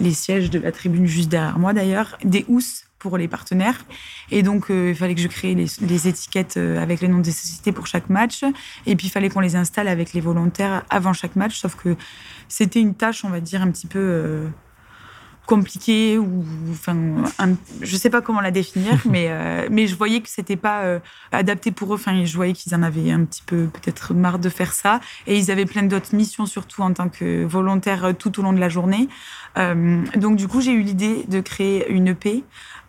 les 0.00 0.12
sièges 0.12 0.50
de 0.50 0.58
la 0.58 0.72
tribune 0.72 1.06
juste 1.06 1.28
derrière 1.28 1.58
moi 1.58 1.72
d'ailleurs, 1.72 2.16
des 2.24 2.44
housses 2.48 2.85
pour 2.98 3.18
les 3.18 3.28
partenaires. 3.28 3.84
Et 4.30 4.42
donc, 4.42 4.70
euh, 4.70 4.90
il 4.90 4.96
fallait 4.96 5.14
que 5.14 5.20
je 5.20 5.28
crée 5.28 5.54
les, 5.54 6.08
étiquettes 6.08 6.56
euh, 6.56 6.82
avec 6.82 7.00
les 7.00 7.08
noms 7.08 7.18
des 7.18 7.32
sociétés 7.32 7.72
pour 7.72 7.86
chaque 7.86 8.08
match. 8.08 8.42
Et 8.86 8.96
puis, 8.96 9.08
il 9.08 9.10
fallait 9.10 9.28
qu'on 9.28 9.40
les 9.40 9.56
installe 9.56 9.88
avec 9.88 10.12
les 10.12 10.20
volontaires 10.20 10.84
avant 10.90 11.12
chaque 11.12 11.36
match. 11.36 11.58
Sauf 11.58 11.76
que 11.76 11.96
c'était 12.48 12.80
une 12.80 12.94
tâche, 12.94 13.24
on 13.24 13.28
va 13.28 13.40
dire, 13.40 13.62
un 13.62 13.70
petit 13.70 13.86
peu 13.86 13.98
euh, 13.98 14.48
compliquée 15.46 16.18
ou 16.18 16.44
enfin 16.72 16.96
je 17.80 17.96
sais 17.96 18.10
pas 18.10 18.20
comment 18.20 18.40
la 18.40 18.50
définir 18.50 19.00
mais 19.08 19.30
mais 19.70 19.86
je 19.86 19.94
voyais 19.94 20.20
que 20.20 20.28
c'était 20.28 20.56
pas 20.56 20.98
adapté 21.30 21.70
pour 21.70 21.92
eux 21.92 21.94
enfin 21.94 22.24
je 22.24 22.34
voyais 22.34 22.52
qu'ils 22.52 22.74
en 22.74 22.82
avaient 22.82 23.12
un 23.12 23.24
petit 23.24 23.44
peu 23.46 23.68
peut-être 23.72 24.12
marre 24.12 24.40
de 24.40 24.48
faire 24.48 24.72
ça 24.72 24.98
et 25.28 25.38
ils 25.38 25.52
avaient 25.52 25.64
plein 25.64 25.84
d'autres 25.84 26.16
missions 26.16 26.46
surtout 26.46 26.82
en 26.82 26.92
tant 26.92 27.08
que 27.08 27.44
volontaires 27.44 28.12
tout 28.18 28.40
au 28.40 28.42
long 28.42 28.54
de 28.54 28.58
la 28.58 28.68
journée 28.68 29.08
donc 30.16 30.34
du 30.34 30.48
coup 30.48 30.60
j'ai 30.60 30.72
eu 30.72 30.82
l'idée 30.82 31.24
de 31.28 31.38
créer 31.38 31.88
une 31.92 32.08
EP 32.08 32.42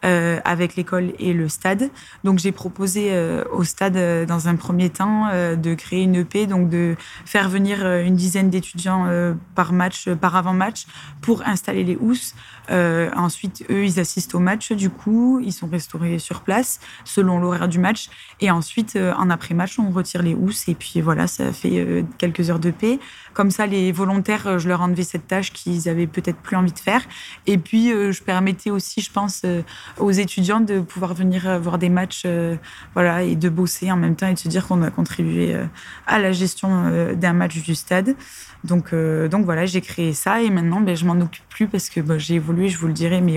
euh, 0.05 0.39
avec 0.45 0.75
l'école 0.75 1.13
et 1.17 1.33
le 1.33 1.49
stade. 1.49 1.89
Donc 2.23 2.37
j'ai 2.37 2.51
proposé 2.51 3.07
euh, 3.09 3.43
au 3.51 3.63
stade 3.63 3.97
euh, 3.97 4.27
dans 4.27 4.47
un 4.47 4.55
premier 4.55 4.91
temps 4.91 5.25
de 5.33 5.73
créer 5.73 6.03
une 6.03 6.15
EP, 6.15 6.45
donc 6.45 6.69
de 6.69 6.95
faire 7.25 7.49
venir 7.49 7.85
une 7.85 8.15
dizaine 8.15 8.49
d'étudiants 8.49 9.07
par 9.55 9.73
match, 9.73 10.09
par 10.09 10.35
avant-match, 10.35 10.85
pour 11.21 11.45
installer 11.47 11.83
les 11.83 11.95
housses. 11.95 12.35
ensuite, 12.69 13.65
eux, 13.69 13.85
ils 13.85 13.99
assistent 13.99 14.35
au 14.35 14.39
match, 14.39 14.71
du 14.71 14.89
coup, 14.89 15.39
ils 15.43 15.53
sont 15.53 15.67
restaurés 15.67 16.19
sur 16.19 16.41
place 16.41 16.79
selon 17.03 17.39
l'horaire 17.39 17.67
du 17.67 17.79
match. 17.79 18.09
Et 18.39 18.51
ensuite, 18.51 18.97
en 19.17 19.29
après-match, 19.29 19.79
on 19.79 19.89
retire 19.89 20.21
les 20.21 20.33
housses 20.33 20.67
et 20.67 20.75
puis 20.75 21.01
voilà, 21.01 21.27
ça 21.27 21.51
fait 21.51 22.05
quelques 22.17 22.49
heures 22.49 22.59
de 22.59 22.71
paix. 22.71 22.99
Comme 23.33 23.51
ça, 23.51 23.65
les 23.67 23.91
volontaires, 23.91 24.59
je 24.59 24.67
leur 24.67 24.81
enlevais 24.81 25.03
cette 25.03 25.27
tâche 25.27 25.51
qu'ils 25.51 25.89
avaient 25.89 26.07
peut-être 26.07 26.37
plus 26.37 26.55
envie 26.55 26.73
de 26.73 26.79
faire. 26.79 27.01
Et 27.45 27.57
puis, 27.57 27.89
je 27.89 28.23
permettais 28.23 28.71
aussi, 28.71 29.01
je 29.01 29.11
pense, 29.11 29.43
aux 29.97 30.11
étudiants 30.11 30.59
de 30.59 30.79
pouvoir 30.79 31.13
venir 31.13 31.59
voir 31.59 31.77
des 31.77 31.89
matchs, 31.89 32.25
voilà, 32.93 33.23
et 33.23 33.35
de 33.35 33.49
bosser 33.49 33.91
en 33.91 33.97
même 33.97 34.15
temps 34.15 34.27
et 34.27 34.33
de 34.33 34.39
se 34.39 34.47
dire 34.47 34.67
qu'on 34.67 34.81
a 34.83 34.91
contribué 34.91 35.55
à 36.05 36.19
la 36.19 36.31
gestion 36.31 37.13
d'un 37.13 37.33
match 37.33 37.61
du 37.61 37.75
stade. 37.75 38.15
Donc, 38.63 38.93
donc 38.93 39.45
voilà, 39.45 39.65
j'ai 39.65 39.81
créé 39.81 40.13
ça 40.13 40.41
et 40.41 40.49
maintenant, 40.49 40.81
ben, 40.81 40.95
je 40.95 41.05
m'en 41.05 41.19
occupe 41.19 41.47
plus 41.49 41.67
parce 41.67 41.89
que 41.89 42.01
ben, 42.01 42.17
j'ai 42.17 42.35
évolué, 42.35 42.69
je 42.69 42.77
vous 42.77 42.87
le 42.87 42.93
dirai, 42.93 43.21
mais 43.21 43.35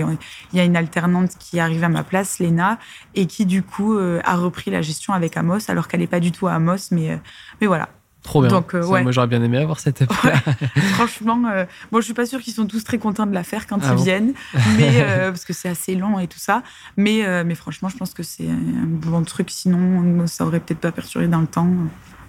il 0.51 0.57
y 0.57 0.59
a 0.59 0.63
une 0.63 0.75
alternante 0.75 1.31
qui 1.39 1.59
arrive 1.59 1.83
à 1.83 1.89
ma 1.89 2.03
place, 2.03 2.39
Léna, 2.39 2.79
et 3.15 3.25
qui 3.25 3.45
du 3.45 3.63
coup 3.63 3.97
a 3.97 4.35
repris 4.35 4.71
la 4.71 4.81
gestion 4.81 5.13
avec 5.13 5.37
Amos, 5.37 5.69
alors 5.69 5.87
qu'elle 5.87 6.01
n'est 6.01 6.07
pas 6.07 6.19
du 6.19 6.31
tout 6.31 6.47
à 6.47 6.53
Amos, 6.53 6.89
mais, 6.91 7.19
mais 7.59 7.67
voilà. 7.67 7.89
Trop 8.23 8.41
bien. 8.41 8.49
Donc, 8.49 8.75
euh, 8.75 9.01
Moi, 9.01 9.11
j'aurais 9.11 9.27
bien 9.27 9.41
aimé 9.41 9.57
avoir 9.57 9.79
cette 9.79 10.01
époque 10.01 10.17
Franchement, 10.93 11.41
euh, 11.51 11.65
moi, 11.91 12.01
je 12.01 12.05
suis 12.05 12.13
pas 12.13 12.25
sûre 12.25 12.39
qu'ils 12.39 12.53
sont 12.53 12.67
tous 12.67 12.83
très 12.83 12.99
contents 12.99 13.25
de 13.25 13.33
la 13.33 13.43
faire 13.43 13.65
quand 13.65 13.79
ah 13.81 13.95
ils 13.97 14.03
viennent, 14.03 14.33
mais 14.77 15.01
euh, 15.01 15.31
parce 15.31 15.43
que 15.43 15.53
c'est 15.53 15.69
assez 15.69 15.95
long 15.95 16.19
et 16.19 16.27
tout 16.27 16.39
ça. 16.39 16.63
Mais, 16.97 17.43
mais 17.43 17.55
franchement, 17.55 17.89
je 17.89 17.97
pense 17.97 18.13
que 18.13 18.23
c'est 18.23 18.47
un 18.47 18.85
bon 18.85 19.23
truc. 19.23 19.49
Sinon, 19.49 20.27
ça 20.27 20.45
aurait 20.45 20.59
peut-être 20.59 20.79
pas 20.79 20.91
perturbé 20.91 21.27
dans 21.27 21.41
le 21.41 21.47
temps. 21.47 21.67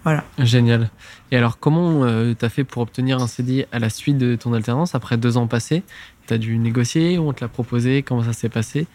Voilà. 0.04 0.24
Génial. 0.38 0.90
Et 1.30 1.36
alors, 1.36 1.58
comment 1.58 2.06
tu 2.34 2.44
as 2.44 2.48
fait 2.48 2.64
pour 2.64 2.82
obtenir 2.82 3.22
un 3.22 3.26
CDI 3.26 3.66
à 3.70 3.78
la 3.78 3.90
suite 3.90 4.18
de 4.18 4.34
ton 4.34 4.52
alternance 4.54 4.94
après 4.94 5.16
deux 5.16 5.36
ans 5.36 5.46
passés? 5.46 5.82
Tu 6.26 6.34
as 6.34 6.38
dû 6.38 6.58
négocier 6.58 7.18
On 7.18 7.32
te 7.32 7.42
l'a 7.42 7.48
proposé 7.48 8.02
Comment 8.02 8.22
ça 8.22 8.32
s'est 8.32 8.48
passé? 8.48 8.86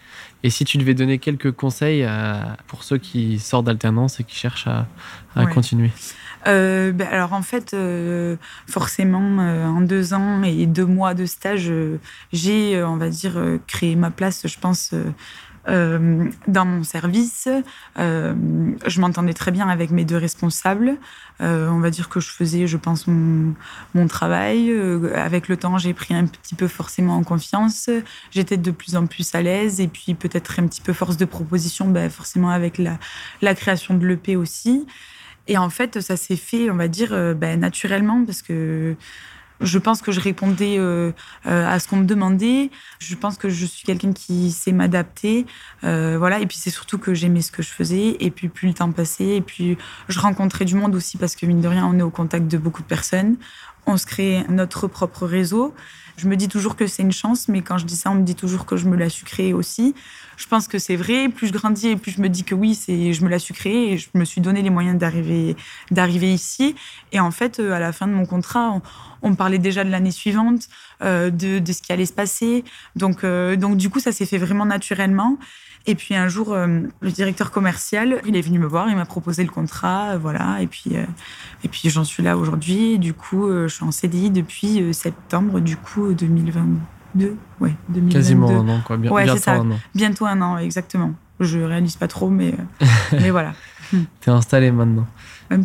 Et 0.43 0.49
si 0.49 0.65
tu 0.65 0.77
devais 0.77 0.93
donner 0.93 1.17
quelques 1.17 1.51
conseils 1.51 2.07
pour 2.67 2.83
ceux 2.83 2.97
qui 2.97 3.39
sortent 3.39 3.65
d'alternance 3.65 4.19
et 4.19 4.23
qui 4.23 4.35
cherchent 4.35 4.67
à, 4.67 4.87
à 5.35 5.45
continuer 5.47 5.91
euh, 6.47 6.91
ben, 6.91 7.07
alors 7.11 7.33
en 7.33 7.41
fait, 7.41 7.73
euh, 7.73 8.37
forcément, 8.67 9.39
euh, 9.39 9.65
en 9.65 9.81
deux 9.81 10.13
ans 10.13 10.43
et 10.43 10.65
deux 10.65 10.85
mois 10.85 11.13
de 11.13 11.25
stage, 11.25 11.71
j'ai, 12.31 12.83
on 12.83 12.97
va 12.97 13.09
dire, 13.09 13.37
créé 13.67 13.95
ma 13.95 14.11
place, 14.11 14.47
je 14.47 14.59
pense. 14.59 14.93
Dans 15.67 16.65
mon 16.65 16.83
service, 16.83 17.49
je 17.97 19.01
m'entendais 19.01 19.33
très 19.33 19.51
bien 19.51 19.67
avec 19.67 19.91
mes 19.91 20.05
deux 20.05 20.17
responsables. 20.17 20.97
on 21.39 21.79
va 21.79 21.89
dire 21.89 22.09
que 22.09 22.19
je 22.19 22.29
faisais, 22.29 22.67
je 22.67 22.77
pense, 22.77 23.05
mon, 23.07 23.53
travail. 24.07 24.71
avec 25.13 25.47
le 25.47 25.57
temps, 25.57 25.77
j'ai 25.77 25.93
pris 25.93 26.13
un 26.13 26.25
petit 26.25 26.55
peu 26.55 26.67
forcément 26.67 27.17
en 27.17 27.23
confiance. 27.23 27.89
J'étais 28.31 28.57
de 28.57 28.71
plus 28.71 28.95
en 28.95 29.07
plus 29.07 29.33
à 29.35 29.41
l'aise 29.41 29.81
et 29.81 29.87
puis 29.87 30.13
peut-être 30.13 30.59
un 30.59 30.67
petit 30.67 30.81
peu 30.81 30.93
force 30.93 31.17
de 31.17 31.25
proposition, 31.25 31.87
ben, 31.87 32.09
forcément 32.09 32.49
avec 32.49 32.77
la, 32.77 33.55
création 33.55 33.95
de 33.95 34.05
l'EP 34.05 34.35
aussi. 34.35 34.85
Et 35.47 35.57
en 35.57 35.69
fait, 35.69 36.01
ça 36.01 36.17
s'est 36.17 36.35
fait, 36.35 36.69
on 36.69 36.75
va 36.75 36.87
dire, 36.87 37.13
euh, 37.13 37.33
ben, 37.33 37.59
naturellement, 37.59 38.23
parce 38.25 38.41
que 38.41 38.95
je 39.61 39.79
pense 39.79 40.01
que 40.01 40.11
je 40.11 40.19
répondais 40.19 40.77
euh, 40.77 41.11
euh, 41.45 41.67
à 41.67 41.79
ce 41.79 41.87
qu'on 41.87 41.97
me 41.97 42.05
demandait. 42.05 42.69
Je 42.99 43.15
pense 43.15 43.37
que 43.37 43.49
je 43.49 43.65
suis 43.65 43.83
quelqu'un 43.83 44.13
qui 44.13 44.51
sait 44.51 44.71
m'adapter. 44.71 45.45
voilà. 45.81 46.39
Et 46.39 46.45
puis 46.45 46.57
c'est 46.57 46.69
surtout 46.69 46.97
que 46.97 47.13
j'aimais 47.13 47.41
ce 47.41 47.51
que 47.51 47.61
je 47.61 47.69
faisais. 47.69 48.17
Et 48.19 48.31
puis 48.31 48.49
plus 48.49 48.67
le 48.67 48.73
temps 48.73 48.91
passait, 48.91 49.35
et 49.37 49.41
puis 49.41 49.77
je 50.09 50.19
rencontrais 50.19 50.65
du 50.65 50.75
monde 50.75 50.95
aussi 50.95 51.17
parce 51.17 51.35
que 51.35 51.45
mine 51.45 51.61
de 51.61 51.67
rien, 51.67 51.85
on 51.85 51.97
est 51.97 52.03
au 52.03 52.09
contact 52.09 52.47
de 52.47 52.57
beaucoup 52.57 52.81
de 52.81 52.87
personnes. 52.87 53.37
On 53.85 53.97
se 53.97 54.05
crée 54.05 54.43
notre 54.49 54.87
propre 54.87 55.25
réseau. 55.25 55.73
Je 56.17 56.27
me 56.27 56.35
dis 56.35 56.47
toujours 56.47 56.75
que 56.75 56.87
c'est 56.87 57.03
une 57.03 57.11
chance, 57.11 57.47
mais 57.47 57.61
quand 57.61 57.77
je 57.77 57.85
dis 57.85 57.95
ça, 57.95 58.09
on 58.09 58.15
me 58.15 58.23
dit 58.23 58.33
toujours 58.33 58.65
que 58.65 58.75
je 58.75 58.87
me 58.87 58.97
la 58.97 59.07
suis 59.07 59.23
créée 59.23 59.53
aussi. 59.53 59.93
Je 60.35 60.47
pense 60.47 60.67
que 60.67 60.79
c'est 60.79 60.95
vrai. 60.95 61.29
Plus 61.29 61.47
je 61.47 61.53
grandis 61.53 61.89
et 61.89 61.95
plus 61.95 62.11
je 62.11 62.21
me 62.21 62.27
dis 62.27 62.43
que 62.43 62.55
oui, 62.55 62.73
c'est 62.73 63.13
je 63.13 63.23
me 63.23 63.29
la 63.29 63.37
suis 63.37 63.53
créée 63.53 63.93
et 63.93 63.97
je 63.99 64.09
me 64.15 64.25
suis 64.25 64.41
donné 64.41 64.63
les 64.63 64.71
moyens 64.71 64.97
d'arriver 64.97 65.55
d'arriver 65.91 66.33
ici. 66.33 66.75
Et 67.11 67.19
en 67.19 67.29
fait, 67.29 67.59
euh, 67.59 67.71
à 67.71 67.79
la 67.79 67.93
fin 67.93 68.07
de 68.07 68.13
mon 68.13 68.25
contrat, 68.25 68.81
on, 69.21 69.29
me 69.29 69.35
parlait 69.35 69.59
déjà 69.59 69.83
de 69.83 69.91
l'année 69.91 70.11
suivante, 70.11 70.69
euh, 71.03 71.29
de, 71.29 71.59
de, 71.59 71.71
ce 71.71 71.83
qui 71.83 71.93
allait 71.93 72.07
se 72.07 72.13
passer. 72.13 72.63
Donc, 72.95 73.23
euh, 73.23 73.55
donc 73.55 73.77
du 73.77 73.91
coup, 73.91 73.99
ça 73.99 74.11
s'est 74.11 74.25
fait 74.25 74.39
vraiment 74.39 74.65
naturellement. 74.65 75.37
Et 75.89 75.95
puis 75.95 76.15
un 76.15 76.27
jour, 76.27 76.51
euh, 76.51 76.81
le 76.99 77.11
directeur 77.11 77.49
commercial, 77.49 78.21
il 78.25 78.35
est 78.35 78.41
venu 78.41 78.59
me 78.59 78.67
voir, 78.67 78.89
il 78.89 78.95
m'a 78.97 79.05
proposé 79.05 79.43
le 79.43 79.49
contrat, 79.49 80.11
euh, 80.11 80.17
voilà. 80.17 80.61
Et 80.61 80.67
puis, 80.67 80.97
euh, 80.97 81.05
et 81.63 81.69
puis 81.69 81.89
j'en 81.89 82.03
suis 82.03 82.21
là 82.21 82.37
aujourd'hui. 82.37 82.99
Du 82.99 83.13
coup, 83.13 83.49
je 83.49 83.67
suis 83.67 83.85
en 83.85 83.91
CDI 83.91 84.29
depuis 84.29 84.93
septembre, 84.93 85.61
du 85.61 85.77
coup, 85.77 86.13
2022. 86.13 87.37
Ouais, 87.61 87.73
2022. 87.87 88.13
Quasiment 88.13 88.49
un 88.49 88.67
an, 88.67 88.81
quoi. 88.85 88.97
ouais, 88.97 89.23
bientôt 89.23 89.49
un 89.49 89.71
an. 89.71 89.79
Bientôt 89.95 90.25
un 90.25 90.41
an, 90.41 90.57
exactement. 90.57 91.13
Je 91.39 91.59
réalise 91.59 91.95
pas 91.95 92.07
trop, 92.07 92.29
mais, 92.29 92.53
mais 93.11 93.29
voilà. 93.29 93.53
T'es 94.21 94.31
installé 94.31 94.71
maintenant 94.71 95.07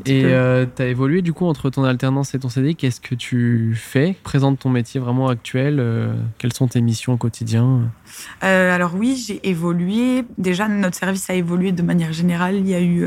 et 0.07 0.25
euh, 0.25 0.67
tu 0.75 0.83
as 0.83 0.87
évolué 0.87 1.23
du 1.23 1.33
coup 1.33 1.47
entre 1.47 1.71
ton 1.71 1.85
alternance 1.85 2.35
et 2.35 2.39
ton 2.39 2.49
CDI. 2.49 2.77
Qu'est-ce 2.77 3.01
que 3.01 3.15
tu 3.15 3.75
fais? 3.75 4.17
Présente 4.23 4.61
ton 4.61 4.71
métier 4.71 5.01
vraiment 5.01 5.29
actuel. 5.29 5.79
Euh, 5.81 6.15
quelles 6.39 6.53
sont 6.53 6.69
tes 6.69 6.81
missions 6.81 7.15
au 7.15 7.17
quotidien? 7.17 7.91
Euh, 8.45 8.75
Alors 8.75 8.95
oui, 8.95 9.23
j'ai 9.27 9.47
évolué. 9.49 10.25
Déjà, 10.39 10.69
notre 10.69 10.97
service 10.97 11.29
a 11.31 11.35
évolué 11.35 11.73
de 11.73 11.83
manière 11.83 12.13
générale. 12.13 12.57
Il 12.57 12.69
y 12.69 12.75
a 12.75 12.81
eu 12.81 13.07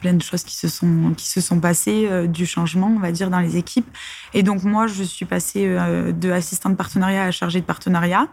plein 0.00 0.14
de 0.14 0.22
choses 0.22 0.42
qui 0.42 0.56
se 0.56 0.68
sont, 0.68 1.14
qui 1.16 1.28
se 1.28 1.40
sont 1.40 1.60
passées, 1.60 2.08
du 2.28 2.46
changement, 2.46 2.92
on 2.94 2.98
va 2.98 3.12
dire, 3.12 3.30
dans 3.30 3.40
les 3.40 3.56
équipes. 3.56 3.88
Et 4.34 4.42
donc 4.42 4.64
moi, 4.64 4.86
je 4.86 5.02
suis 5.02 5.26
passée 5.26 5.66
de 5.68 6.30
assistante 6.30 6.76
partenariat 6.76 7.24
à 7.24 7.30
chargée 7.30 7.60
de 7.60 7.66
partenariat. 7.66 8.28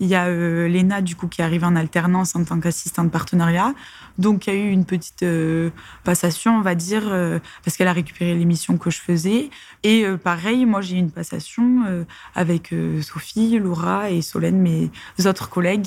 Il 0.00 0.08
y 0.08 0.14
a 0.14 0.26
euh, 0.26 0.66
Léna, 0.66 1.02
du 1.02 1.14
coup, 1.14 1.28
qui 1.28 1.42
arrive 1.42 1.62
en 1.62 1.76
alternance 1.76 2.34
en 2.34 2.42
tant 2.44 2.58
qu'assistante 2.58 3.10
partenariat. 3.10 3.74
Donc, 4.18 4.46
il 4.46 4.54
y 4.54 4.56
a 4.56 4.58
eu 4.58 4.70
une 4.70 4.86
petite 4.86 5.22
euh, 5.22 5.70
passation, 6.04 6.56
on 6.56 6.62
va 6.62 6.74
dire, 6.74 7.02
euh, 7.06 7.38
parce 7.64 7.76
qu'elle 7.76 7.88
a 7.88 7.92
récupéré 7.92 8.34
l'émission 8.34 8.78
que 8.78 8.90
je 8.90 8.98
faisais. 8.98 9.50
Et 9.82 10.04
pareil, 10.22 10.66
moi, 10.66 10.80
j'ai 10.82 10.96
eu 10.96 10.98
une 10.98 11.10
passation 11.10 12.04
avec 12.34 12.74
Sophie, 13.02 13.58
Laura 13.58 14.10
et 14.10 14.20
Solène, 14.20 14.58
mes 14.58 14.90
autres 15.26 15.48
collègues 15.48 15.86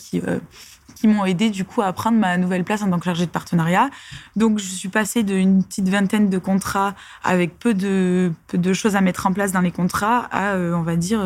qui 1.03 1.07
m'ont 1.07 1.25
aidé 1.25 1.49
du 1.49 1.65
coup 1.65 1.81
à 1.81 1.91
prendre 1.93 2.17
ma 2.17 2.37
nouvelle 2.37 2.63
place 2.63 2.81
en 2.81 2.89
tant 2.89 2.97
que 2.97 3.05
chargée 3.05 3.25
de 3.25 3.31
partenariat. 3.31 3.89
Donc 4.35 4.59
je 4.59 4.65
suis 4.65 4.89
passée 4.89 5.23
d'une 5.23 5.63
petite 5.63 5.89
vingtaine 5.89 6.29
de 6.29 6.37
contrats 6.37 6.95
avec 7.23 7.59
peu 7.59 7.73
de, 7.73 8.31
choses 8.73 8.95
à 8.95 9.01
mettre 9.01 9.25
en 9.25 9.33
place 9.33 9.51
dans 9.51 9.61
les 9.61 9.71
contrats 9.71 10.29
à, 10.31 10.55
on 10.55 10.81
va 10.81 10.95
dire, 10.95 11.21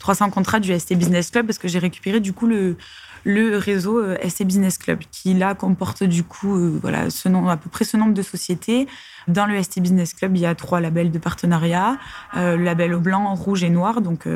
300 0.00 0.30
contrats 0.30 0.58
du 0.58 0.76
ST 0.76 0.94
Business 0.94 1.30
Club 1.30 1.46
parce 1.46 1.58
que 1.58 1.68
j'ai 1.68 1.78
récupéré 1.78 2.18
du 2.18 2.32
coup 2.32 2.46
le, 2.46 2.76
réseau 3.24 4.00
euh, 4.00 4.18
ST 4.28 4.42
Business 4.42 4.78
Club 4.78 4.98
qui 5.12 5.34
là 5.34 5.54
comporte 5.54 6.02
du 6.02 6.24
coup 6.24 6.56
euh, 6.56 6.76
voilà 6.82 7.06
à 7.06 7.56
peu 7.56 7.70
près 7.70 7.84
ce 7.84 7.96
nombre 7.96 8.14
de 8.14 8.22
sociétés. 8.22 8.88
Dans 9.28 9.46
le 9.46 9.62
ST 9.62 9.80
Business 9.80 10.14
Club, 10.14 10.36
il 10.36 10.40
y 10.40 10.46
a 10.46 10.54
trois 10.54 10.80
labels 10.80 11.10
de 11.10 11.18
partenariat, 11.18 11.98
euh, 12.36 12.56
label 12.56 12.94
au 12.94 13.00
blanc, 13.00 13.34
rouge 13.34 13.64
et 13.64 13.70
noir. 13.70 14.00
Donc, 14.00 14.26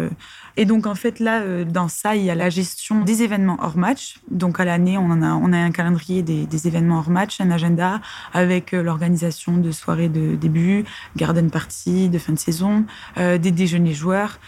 et 0.57 0.65
donc 0.65 0.87
en 0.87 0.95
fait 0.95 1.21
là, 1.21 1.65
dans 1.65 1.89
ça, 1.89 2.17
il 2.17 2.25
y 2.25 2.31
a 2.31 2.35
la 2.35 2.51
gestion 2.51 3.03
des 3.03 3.23
événements 3.23 3.59
hors 3.61 3.77
match. 3.77 4.19
Donc 4.31 4.61
à 4.61 4.65
l'année, 4.65 4.99
on 4.99 5.23
a, 5.23 5.35
on 5.35 5.53
a 5.53 5.59
un 5.59 5.71
calendrier 5.71 6.23
des, 6.23 6.47
des 6.47 6.67
événements 6.67 6.99
hors 6.99 7.11
match, 7.11 7.41
un 7.41 7.51
agenda 7.51 8.01
avec 8.33 8.73
l'organisation 8.73 9.57
de 9.57 9.71
soirées 9.71 10.09
de 10.09 10.35
début, 10.35 10.85
garden 11.17 11.51
party 11.51 12.09
de 12.09 12.19
fin 12.19 12.33
de 12.33 12.39
saison, 12.39 12.85
des 13.17 13.51
déjeuners 13.51 13.95
joueurs 13.95 14.39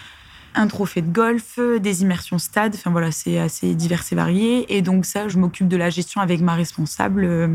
un 0.55 0.67
trophée 0.67 1.03
de 1.03 1.11
golf, 1.11 1.59
des 1.59 2.03
immersions 2.03 2.39
stade. 2.39 2.75
Enfin 2.75 2.91
voilà, 2.91 3.11
c'est 3.13 3.39
assez 3.39 3.75
divers 3.75 4.03
et 4.11 4.15
varié. 4.15 4.77
Et 4.77 4.83
donc 4.83 5.05
ça, 5.05 5.29
je 5.29 5.39
m'occupe 5.39 5.69
de 5.69 5.77
la 5.77 5.91
gestion 5.91 6.21
avec 6.21 6.41
ma 6.41 6.55
responsable 6.55 7.25
euh, 7.25 7.49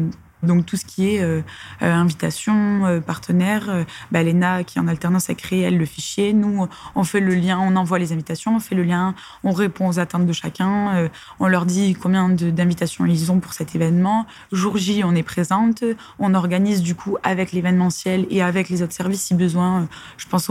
donc 0.43 0.65
tout 0.65 0.77
ce 0.77 0.85
qui 0.85 1.15
est 1.15 1.21
euh, 1.21 1.41
euh, 1.81 1.93
invitation, 1.93 2.85
euh, 2.85 2.99
partenaire, 2.99 3.85
bah, 4.11 4.23
Léna 4.23 4.63
qui 4.63 4.79
en 4.79 4.87
alternance 4.87 5.29
a 5.29 5.35
créé 5.35 5.61
elle 5.61 5.77
le 5.77 5.85
fichier. 5.85 6.33
Nous 6.33 6.67
on 6.95 7.03
fait 7.03 7.19
le 7.19 7.33
lien, 7.33 7.59
on 7.59 7.75
envoie 7.75 7.99
les 7.99 8.11
invitations, 8.11 8.55
on 8.55 8.59
fait 8.59 8.75
le 8.75 8.83
lien, 8.83 9.15
on 9.43 9.51
répond 9.51 9.87
aux 9.87 9.99
attentes 9.99 10.25
de 10.25 10.33
chacun, 10.33 11.09
on 11.39 11.47
leur 11.47 11.65
dit 11.65 11.95
combien 11.95 12.29
d'invitations 12.29 13.05
ils 13.05 13.31
ont 13.31 13.39
pour 13.39 13.53
cet 13.53 13.75
événement. 13.75 14.25
Jour 14.51 14.77
J 14.77 15.03
on 15.03 15.15
est 15.15 15.23
présente, 15.23 15.83
on 16.19 16.33
organise 16.33 16.81
du 16.81 16.95
coup 16.95 17.17
avec 17.23 17.51
l'événementiel 17.51 18.27
et 18.29 18.41
avec 18.41 18.69
les 18.69 18.81
autres 18.81 18.93
services 18.93 19.23
si 19.23 19.33
besoin. 19.33 19.87
Je 20.17 20.27
pense 20.27 20.49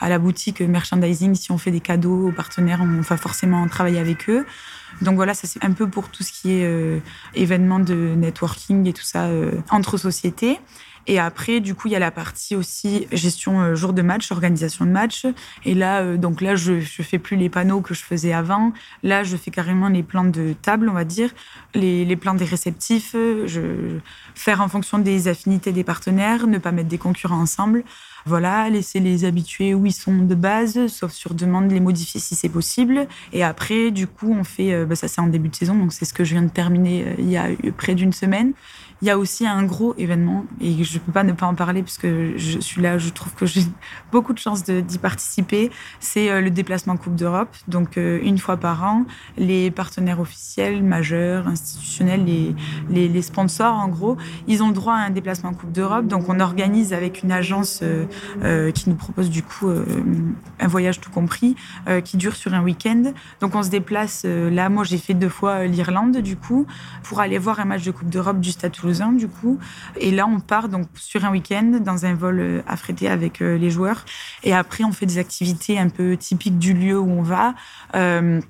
à 0.00 0.08
la 0.08 0.18
boutique 0.18 0.60
merchandising 0.60 1.34
si 1.34 1.52
on 1.52 1.58
fait 1.58 1.70
des 1.70 1.80
cadeaux 1.80 2.28
aux 2.28 2.32
partenaires, 2.32 2.80
on 2.82 3.00
va 3.00 3.16
forcément 3.16 3.66
travailler 3.68 3.98
avec 3.98 4.28
eux. 4.28 4.46
Donc 5.02 5.16
voilà, 5.16 5.34
ça 5.34 5.46
c'est 5.46 5.64
un 5.64 5.72
peu 5.72 5.88
pour 5.88 6.08
tout 6.08 6.22
ce 6.22 6.32
qui 6.32 6.52
est 6.52 6.64
euh, 6.64 7.00
événements 7.34 7.80
de 7.80 7.94
networking 7.94 8.86
et 8.86 8.92
tout 8.92 9.04
ça 9.04 9.24
euh, 9.24 9.52
entre 9.70 9.96
sociétés. 9.96 10.58
Et 11.08 11.20
après, 11.20 11.60
du 11.60 11.76
coup, 11.76 11.86
il 11.86 11.92
y 11.92 11.96
a 11.96 12.00
la 12.00 12.10
partie 12.10 12.56
aussi 12.56 13.06
gestion 13.12 13.60
euh, 13.60 13.74
jour 13.76 13.92
de 13.92 14.02
match, 14.02 14.32
organisation 14.32 14.84
de 14.84 14.90
match. 14.90 15.24
Et 15.64 15.74
là, 15.74 16.16
donc 16.16 16.40
là, 16.40 16.56
je, 16.56 16.80
je 16.80 17.02
fais 17.02 17.20
plus 17.20 17.36
les 17.36 17.48
panneaux 17.48 17.80
que 17.80 17.94
je 17.94 18.02
faisais 18.02 18.32
avant. 18.32 18.72
Là, 19.04 19.22
je 19.22 19.36
fais 19.36 19.52
carrément 19.52 19.88
les 19.88 20.02
plans 20.02 20.24
de 20.24 20.54
table, 20.60 20.88
on 20.88 20.94
va 20.94 21.04
dire, 21.04 21.30
les, 21.74 22.16
plans 22.16 22.34
des 22.34 22.44
réceptifs. 22.44 23.12
Je 23.12 23.98
faire 24.34 24.60
en 24.60 24.68
fonction 24.68 24.98
des 24.98 25.28
affinités 25.28 25.70
des 25.70 25.84
partenaires, 25.84 26.48
ne 26.48 26.58
pas 26.58 26.72
mettre 26.72 26.88
des 26.88 26.98
concurrents 26.98 27.40
ensemble. 27.40 27.84
Voilà, 28.28 28.68
laisser 28.70 28.98
les 28.98 29.24
habitués 29.24 29.72
où 29.72 29.86
ils 29.86 29.92
sont 29.92 30.16
de 30.16 30.34
base, 30.34 30.88
sauf 30.88 31.12
sur 31.12 31.32
demande, 31.32 31.70
les 31.70 31.78
modifier 31.78 32.18
si 32.18 32.34
c'est 32.34 32.48
possible. 32.48 33.06
Et 33.32 33.44
après, 33.44 33.92
du 33.92 34.08
coup, 34.08 34.34
on 34.36 34.42
fait, 34.42 34.72
euh, 34.72 34.84
bah, 34.84 34.96
ça 34.96 35.06
c'est 35.06 35.20
en 35.20 35.28
début 35.28 35.48
de 35.48 35.54
saison, 35.54 35.76
donc 35.76 35.92
c'est 35.92 36.04
ce 36.04 36.12
que 36.12 36.24
je 36.24 36.32
viens 36.32 36.42
de 36.42 36.50
terminer 36.50 37.04
euh, 37.04 37.14
il 37.18 37.30
y 37.30 37.36
a 37.36 37.46
près 37.76 37.94
d'une 37.94 38.12
semaine. 38.12 38.52
Il 39.02 39.08
y 39.08 39.10
a 39.10 39.18
aussi 39.18 39.46
un 39.46 39.62
gros 39.64 39.94
événement, 39.98 40.46
et 40.60 40.82
je 40.82 40.94
ne 40.94 40.98
peux 41.00 41.12
pas 41.12 41.22
ne 41.22 41.32
pas 41.32 41.46
en 41.46 41.54
parler 41.54 41.82
parce 41.82 41.98
que 41.98 42.32
je 42.36 42.58
suis 42.60 42.80
là, 42.80 42.96
je 42.96 43.10
trouve 43.10 43.34
que 43.34 43.44
j'ai 43.44 43.60
beaucoup 44.12 44.32
de 44.32 44.38
chance 44.38 44.64
d'y 44.64 44.98
participer. 44.98 45.70
C'est 46.00 46.30
euh, 46.30 46.40
le 46.40 46.50
déplacement 46.50 46.96
Coupe 46.96 47.14
d'Europe. 47.14 47.54
Donc, 47.68 47.98
euh, 47.98 48.18
une 48.22 48.38
fois 48.38 48.56
par 48.56 48.84
an, 48.84 49.04
les 49.36 49.70
partenaires 49.70 50.18
officiels, 50.18 50.82
majeurs, 50.82 51.46
institutionnels, 51.46 52.24
les, 52.24 53.08
les, 53.08 53.22
sponsors, 53.22 53.74
en 53.74 53.88
gros, 53.88 54.16
ils 54.48 54.62
ont 54.62 54.70
droit 54.70 54.94
à 54.94 55.06
un 55.06 55.10
déplacement 55.10 55.52
Coupe 55.52 55.72
d'Europe. 55.72 56.06
Donc, 56.06 56.28
on 56.28 56.40
organise 56.40 56.94
avec 56.94 57.22
une 57.22 57.32
agence 57.32 57.80
euh, 57.82 58.70
qui 58.72 58.88
nous 58.88 58.96
propose 58.96 59.28
du 59.28 59.42
coup 59.42 59.68
un 60.60 60.68
voyage 60.68 61.00
tout 61.00 61.10
compris 61.10 61.56
qui 62.04 62.16
dure 62.16 62.34
sur 62.34 62.54
un 62.54 62.62
week-end. 62.62 63.12
Donc, 63.40 63.54
on 63.54 63.62
se 63.62 63.70
déplace 63.70 64.24
là. 64.24 64.68
Moi, 64.68 64.84
j'ai 64.84 64.98
fait 64.98 65.14
deux 65.14 65.28
fois 65.28 65.64
l'Irlande, 65.64 66.18
du 66.18 66.36
coup, 66.36 66.66
pour 67.02 67.20
aller 67.20 67.38
voir 67.38 67.60
un 67.60 67.64
match 67.64 67.84
de 67.84 67.90
Coupe 67.90 68.08
d'Europe 68.08 68.40
du 68.40 68.50
Stade 68.50 68.74
Et 69.98 70.10
là, 70.10 70.26
on 70.26 70.40
part 70.40 70.68
donc 70.68 70.86
sur 70.94 71.24
un 71.24 71.30
week-end 71.30 71.80
dans 71.84 72.06
un 72.06 72.14
vol 72.14 72.40
euh, 72.40 72.62
affrété 72.66 73.08
avec 73.08 73.42
euh, 73.42 73.56
les 73.56 73.70
joueurs. 73.70 74.04
Et 74.44 74.54
après, 74.54 74.84
on 74.84 74.92
fait 74.92 75.06
des 75.06 75.18
activités 75.18 75.78
un 75.78 75.88
peu 75.88 76.16
typiques 76.16 76.58
du 76.58 76.74
lieu 76.74 76.98
où 76.98 77.10
on 77.10 77.22
va. 77.22 77.54
Euh, 77.94 78.40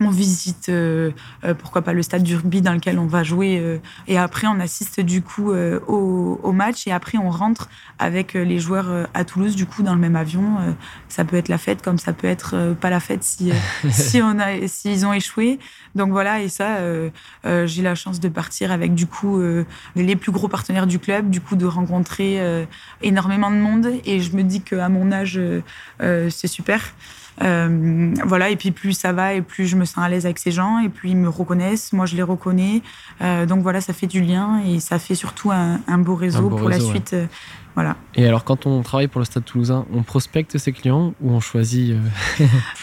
on 0.00 0.10
visite, 0.10 0.68
euh, 0.68 1.10
euh, 1.44 1.54
pourquoi 1.54 1.82
pas, 1.82 1.92
le 1.92 2.02
stade 2.02 2.22
du 2.22 2.36
rugby 2.36 2.62
dans 2.62 2.72
lequel 2.72 2.98
on 2.98 3.06
va 3.06 3.24
jouer. 3.24 3.58
Euh, 3.58 3.78
et 4.06 4.16
après, 4.16 4.46
on 4.46 4.60
assiste 4.60 5.00
du 5.00 5.22
coup 5.22 5.52
au, 5.52 6.40
au, 6.42 6.52
match. 6.52 6.86
Et 6.86 6.92
après, 6.92 7.18
on 7.18 7.30
rentre 7.30 7.68
avec 7.98 8.34
les 8.34 8.58
joueurs 8.58 9.08
à 9.14 9.24
Toulouse, 9.24 9.56
du 9.56 9.66
coup, 9.66 9.82
dans 9.82 9.94
le 9.94 10.00
même 10.00 10.16
avion. 10.16 10.76
ça 11.08 11.24
peut 11.24 11.36
être 11.36 11.48
la 11.48 11.58
fête, 11.58 11.82
comme 11.82 11.98
ça 11.98 12.12
peut 12.12 12.26
être 12.26 12.74
pas 12.80 12.90
la 12.90 13.00
fête 13.00 13.24
si, 13.24 13.52
si 13.90 14.22
on 14.22 14.38
a, 14.38 14.66
s'ils 14.66 15.04
ont 15.04 15.12
échoué. 15.12 15.58
Donc 15.94 16.10
voilà, 16.10 16.40
et 16.42 16.48
ça, 16.48 16.78
j'ai 17.44 17.82
la 17.82 17.94
chance 17.94 18.20
de 18.20 18.28
partir 18.28 18.70
avec 18.72 18.94
du 18.94 19.06
coup 19.06 19.40
les 19.96 20.16
plus 20.16 20.32
gros 20.32 20.48
partenaires 20.48 20.86
du 20.86 20.98
club, 20.98 21.30
du 21.30 21.40
coup, 21.40 21.56
de 21.56 21.66
rencontrer 21.66 22.40
énormément 23.02 23.50
de 23.50 23.56
monde. 23.56 23.88
Et 24.04 24.20
je 24.20 24.36
me 24.36 24.42
dis 24.42 24.62
qu'à 24.62 24.88
mon 24.88 25.12
âge, 25.12 25.40
c'est 26.00 26.48
super. 26.48 26.82
Euh, 27.42 28.14
voilà, 28.24 28.50
et 28.50 28.56
puis 28.56 28.70
plus 28.70 28.92
ça 28.92 29.12
va 29.12 29.34
et 29.34 29.42
plus 29.42 29.66
je 29.66 29.76
me 29.76 29.84
sens 29.84 29.98
à 29.98 30.08
l'aise 30.08 30.24
avec 30.24 30.38
ces 30.38 30.50
gens 30.50 30.78
et 30.78 30.88
plus 30.88 31.10
ils 31.10 31.16
me 31.16 31.28
reconnaissent, 31.28 31.92
moi 31.92 32.06
je 32.06 32.16
les 32.16 32.22
reconnais. 32.22 32.82
Euh, 33.20 33.46
donc 33.46 33.62
voilà, 33.62 33.80
ça 33.80 33.92
fait 33.92 34.06
du 34.06 34.20
lien 34.20 34.60
et 34.66 34.80
ça 34.80 34.98
fait 34.98 35.14
surtout 35.14 35.50
un, 35.50 35.98
beau 35.98 36.14
réseau 36.14 36.48
pour 36.48 36.68
la 36.68 36.80
suite. 36.80 37.14
Euh, 37.14 37.26
voilà. 37.74 37.96
Et 38.16 38.26
alors, 38.26 38.42
quand 38.42 38.66
on 38.66 38.82
travaille 38.82 39.06
pour 39.06 39.20
le 39.20 39.24
Stade 39.24 39.44
Toulousain, 39.44 39.86
on 39.92 40.02
prospecte 40.02 40.58
ses 40.58 40.72
clients 40.72 41.14
ou 41.20 41.30
on 41.30 41.38
choisit 41.38 41.94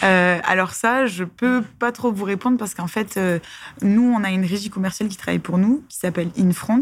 Alors 0.02 0.70
ça, 0.70 1.06
je 1.06 1.24
peux 1.24 1.62
pas 1.78 1.92
trop 1.92 2.10
vous 2.10 2.24
répondre 2.24 2.56
parce 2.56 2.74
qu'en 2.74 2.86
fait, 2.86 3.20
nous, 3.82 4.14
on 4.16 4.24
a 4.24 4.30
une 4.30 4.46
régie 4.46 4.70
commerciale 4.70 5.10
qui 5.10 5.18
travaille 5.18 5.38
pour 5.38 5.58
nous, 5.58 5.84
qui 5.90 5.98
s'appelle 5.98 6.30
Infront 6.38 6.80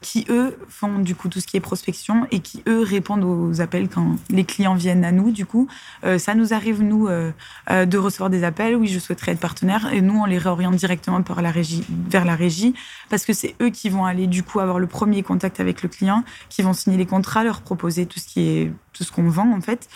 qui 0.00 0.24
eux 0.30 0.56
font 0.68 0.98
du 0.98 1.14
coup 1.14 1.28
tout 1.28 1.40
ce 1.40 1.46
qui 1.46 1.56
est 1.56 1.60
prospection 1.60 2.26
et 2.30 2.40
qui 2.40 2.62
eux 2.66 2.82
répondent 2.82 3.24
aux 3.24 3.60
appels 3.60 3.88
quand 3.88 4.16
les 4.30 4.44
clients 4.44 4.74
viennent 4.74 5.04
à 5.04 5.12
nous. 5.12 5.30
Du 5.30 5.44
coup, 5.44 5.68
euh, 6.04 6.18
ça 6.18 6.34
nous 6.34 6.54
arrive 6.54 6.82
nous 6.82 7.06
euh, 7.06 7.32
euh, 7.70 7.84
de 7.84 7.98
recevoir 7.98 8.30
des 8.30 8.42
appels. 8.42 8.76
Oui, 8.76 8.88
je 8.88 8.98
souhaiterais 8.98 9.32
être 9.32 9.40
partenaire 9.40 9.92
et 9.92 10.00
nous 10.00 10.18
on 10.18 10.24
les 10.24 10.38
réoriente 10.38 10.76
directement 10.76 11.22
par 11.22 11.42
la 11.42 11.50
régie, 11.50 11.84
vers 12.08 12.24
la 12.24 12.34
régie 12.34 12.74
parce 13.10 13.26
que 13.26 13.32
c'est 13.32 13.54
eux 13.60 13.68
qui 13.68 13.90
vont 13.90 14.06
aller 14.06 14.26
du 14.26 14.42
coup 14.42 14.60
avoir 14.60 14.78
le 14.78 14.86
premier 14.86 15.22
contact 15.22 15.60
avec 15.60 15.82
le 15.82 15.88
client, 15.88 16.24
qui 16.48 16.62
vont 16.62 16.72
signer 16.72 16.96
les 16.96 17.06
contrats, 17.06 17.44
leur 17.44 17.60
proposer 17.60 18.06
tout 18.06 18.18
ce 18.18 18.26
qui 18.26 18.40
est 18.40 18.72
tout 18.94 19.04
ce 19.04 19.12
qu'on 19.12 19.28
vend 19.28 19.52
en 19.52 19.60
fait 19.60 19.88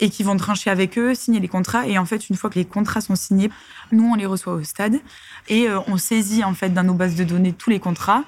et 0.00 0.10
qui 0.10 0.22
vont 0.22 0.36
trancher 0.36 0.70
avec 0.70 0.96
eux, 0.96 1.12
signer 1.14 1.40
les 1.40 1.48
contrats. 1.48 1.86
Et 1.86 1.98
en 1.98 2.04
fait, 2.04 2.28
une 2.28 2.36
fois 2.36 2.50
que 2.50 2.54
les 2.54 2.64
contrats 2.64 3.00
sont 3.00 3.16
signés, 3.16 3.50
nous, 3.90 4.04
on 4.04 4.14
les 4.14 4.26
reçoit 4.26 4.52
au 4.52 4.62
stade 4.62 5.00
et 5.48 5.66
on 5.88 5.96
saisit 5.96 6.44
en 6.44 6.54
fait 6.54 6.68
dans 6.68 6.84
nos 6.84 6.94
bases 6.94 7.16
de 7.16 7.24
données 7.24 7.52
tous 7.52 7.70
les 7.70 7.80
contrats 7.80 8.22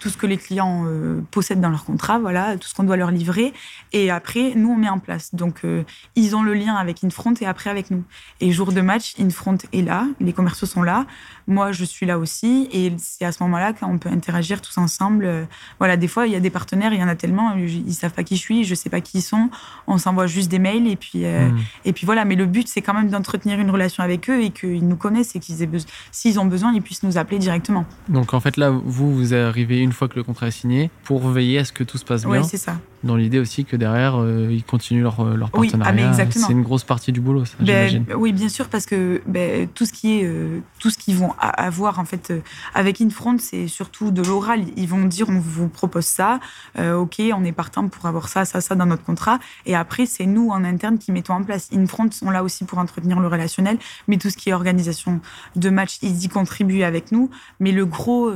tout 0.00 0.08
ce 0.08 0.16
que 0.16 0.26
les 0.26 0.36
clients 0.36 0.84
euh, 0.86 1.20
possèdent 1.30 1.60
dans 1.60 1.70
leur 1.70 1.84
contrat, 1.84 2.18
voilà, 2.18 2.56
tout 2.56 2.68
ce 2.68 2.74
qu'on 2.74 2.84
doit 2.84 2.96
leur 2.96 3.10
livrer. 3.10 3.52
Et 3.92 4.10
après, 4.10 4.54
nous, 4.54 4.70
on 4.70 4.76
met 4.76 4.88
en 4.88 4.98
place. 4.98 5.34
Donc, 5.34 5.60
euh, 5.64 5.82
ils 6.16 6.34
ont 6.36 6.42
le 6.42 6.54
lien 6.54 6.74
avec 6.74 7.04
Infront 7.04 7.34
et 7.40 7.46
après 7.46 7.70
avec 7.70 7.90
nous. 7.90 8.02
Et 8.40 8.52
jour 8.52 8.72
de 8.72 8.80
match, 8.80 9.14
Infront 9.20 9.58
est 9.72 9.82
là, 9.82 10.06
les 10.20 10.32
commerciaux 10.32 10.66
sont 10.66 10.82
là, 10.82 11.06
moi, 11.46 11.72
je 11.72 11.84
suis 11.84 12.06
là 12.06 12.18
aussi. 12.18 12.68
Et 12.72 12.92
c'est 12.98 13.24
à 13.24 13.32
ce 13.32 13.42
moment-là 13.44 13.72
qu'on 13.72 13.98
peut 13.98 14.08
interagir 14.08 14.60
tous 14.60 14.76
ensemble. 14.78 15.24
Euh, 15.24 15.44
voilà, 15.78 15.96
des 15.96 16.08
fois, 16.08 16.26
il 16.26 16.32
y 16.32 16.36
a 16.36 16.40
des 16.40 16.50
partenaires, 16.50 16.92
il 16.92 17.00
y 17.00 17.04
en 17.04 17.08
a 17.08 17.16
tellement, 17.16 17.54
ils 17.54 17.94
savent 17.94 18.12
pas 18.12 18.24
qui 18.24 18.36
je 18.36 18.40
suis, 18.40 18.64
je 18.64 18.74
sais 18.74 18.90
pas 18.90 19.00
qui 19.00 19.18
ils 19.18 19.22
sont. 19.22 19.50
On 19.86 19.98
s'envoie 19.98 20.26
juste 20.26 20.50
des 20.50 20.58
mails 20.58 20.88
et 20.88 20.96
puis, 20.96 21.24
mmh. 21.24 21.56
et 21.84 21.92
puis 21.92 22.06
voilà. 22.06 22.24
Mais 22.24 22.34
le 22.34 22.46
but, 22.46 22.66
c'est 22.68 22.82
quand 22.82 22.94
même 22.94 23.08
d'entretenir 23.08 23.60
une 23.60 23.70
relation 23.70 24.02
avec 24.02 24.28
eux 24.28 24.42
et 24.42 24.50
qu'ils 24.50 24.86
nous 24.86 24.96
connaissent 24.96 25.36
et 25.36 25.40
qu'ils 25.40 25.62
aient 25.62 25.66
besoin, 25.66 25.88
s'ils 26.10 26.40
ont 26.40 26.46
besoin, 26.46 26.72
ils 26.72 26.82
puissent 26.82 27.02
nous 27.02 27.18
appeler 27.18 27.38
directement. 27.38 27.84
Donc, 28.08 28.34
en 28.34 28.40
fait, 28.40 28.56
là, 28.56 28.70
vous, 28.70 29.14
vous 29.14 29.34
arrivez 29.34 29.83
une 29.84 29.92
fois 29.92 30.08
que 30.08 30.16
le 30.16 30.24
contrat 30.24 30.48
est 30.48 30.52
signé 30.52 30.90
pour 31.04 31.28
veiller 31.28 31.58
à 31.58 31.64
ce 31.64 31.72
que 31.72 31.84
tout 31.84 31.98
se 31.98 32.04
passe 32.04 32.24
bien. 32.24 32.40
Oui, 32.40 32.46
c'est 32.48 32.56
ça. 32.56 32.76
Dans 33.04 33.16
l'idée 33.16 33.38
aussi 33.38 33.66
que 33.66 33.76
derrière, 33.76 34.18
euh, 34.18 34.48
ils 34.50 34.64
continuent 34.64 35.02
leur, 35.02 35.20
euh, 35.20 35.36
leur 35.36 35.50
partenariat. 35.50 36.10
Oui, 36.16 36.26
c'est 36.30 36.52
une 36.52 36.62
grosse 36.62 36.84
partie 36.84 37.12
du 37.12 37.20
boulot, 37.20 37.44
ça, 37.44 37.56
ben, 37.60 38.06
Oui, 38.16 38.32
bien 38.32 38.48
sûr, 38.48 38.68
parce 38.68 38.86
que 38.86 39.20
ben, 39.26 39.68
tout 39.68 39.84
ce 39.84 39.92
qui 39.92 40.20
est, 40.20 40.24
euh, 40.24 40.60
tout 40.78 40.88
ce 40.88 40.96
qu'ils 40.96 41.16
vont 41.16 41.34
avoir 41.38 41.98
en 41.98 42.06
fait 42.06 42.32
avec 42.74 43.02
Infront, 43.02 43.36
c'est 43.38 43.68
surtout 43.68 44.10
de 44.10 44.22
l'oral. 44.22 44.64
Ils 44.76 44.88
vont 44.88 45.04
dire, 45.04 45.28
on 45.28 45.38
vous 45.38 45.68
propose 45.68 46.06
ça, 46.06 46.40
ok, 46.78 47.22
on 47.34 47.44
est 47.44 47.52
partant 47.52 47.88
pour 47.88 48.06
avoir 48.06 48.28
ça, 48.28 48.46
ça, 48.46 48.62
ça 48.62 48.74
dans 48.74 48.86
notre 48.86 49.04
contrat. 49.04 49.38
Et 49.66 49.76
après, 49.76 50.06
c'est 50.06 50.26
nous 50.26 50.48
en 50.48 50.64
interne 50.64 50.96
qui 50.96 51.12
mettons 51.12 51.34
en 51.34 51.42
place. 51.42 51.68
Infront 51.74 52.10
sont 52.10 52.30
là 52.30 52.42
aussi 52.42 52.64
pour 52.64 52.78
entretenir 52.78 53.20
le 53.20 53.28
relationnel, 53.28 53.78
mais 54.08 54.16
tout 54.16 54.30
ce 54.30 54.36
qui 54.36 54.48
est 54.48 54.54
organisation 54.54 55.20
de 55.56 55.68
match, 55.68 55.98
ils 56.00 56.24
y 56.24 56.28
contribuent 56.28 56.84
avec 56.84 57.12
nous. 57.12 57.30
Mais 57.60 57.72
le 57.72 57.84
gros, 57.84 58.32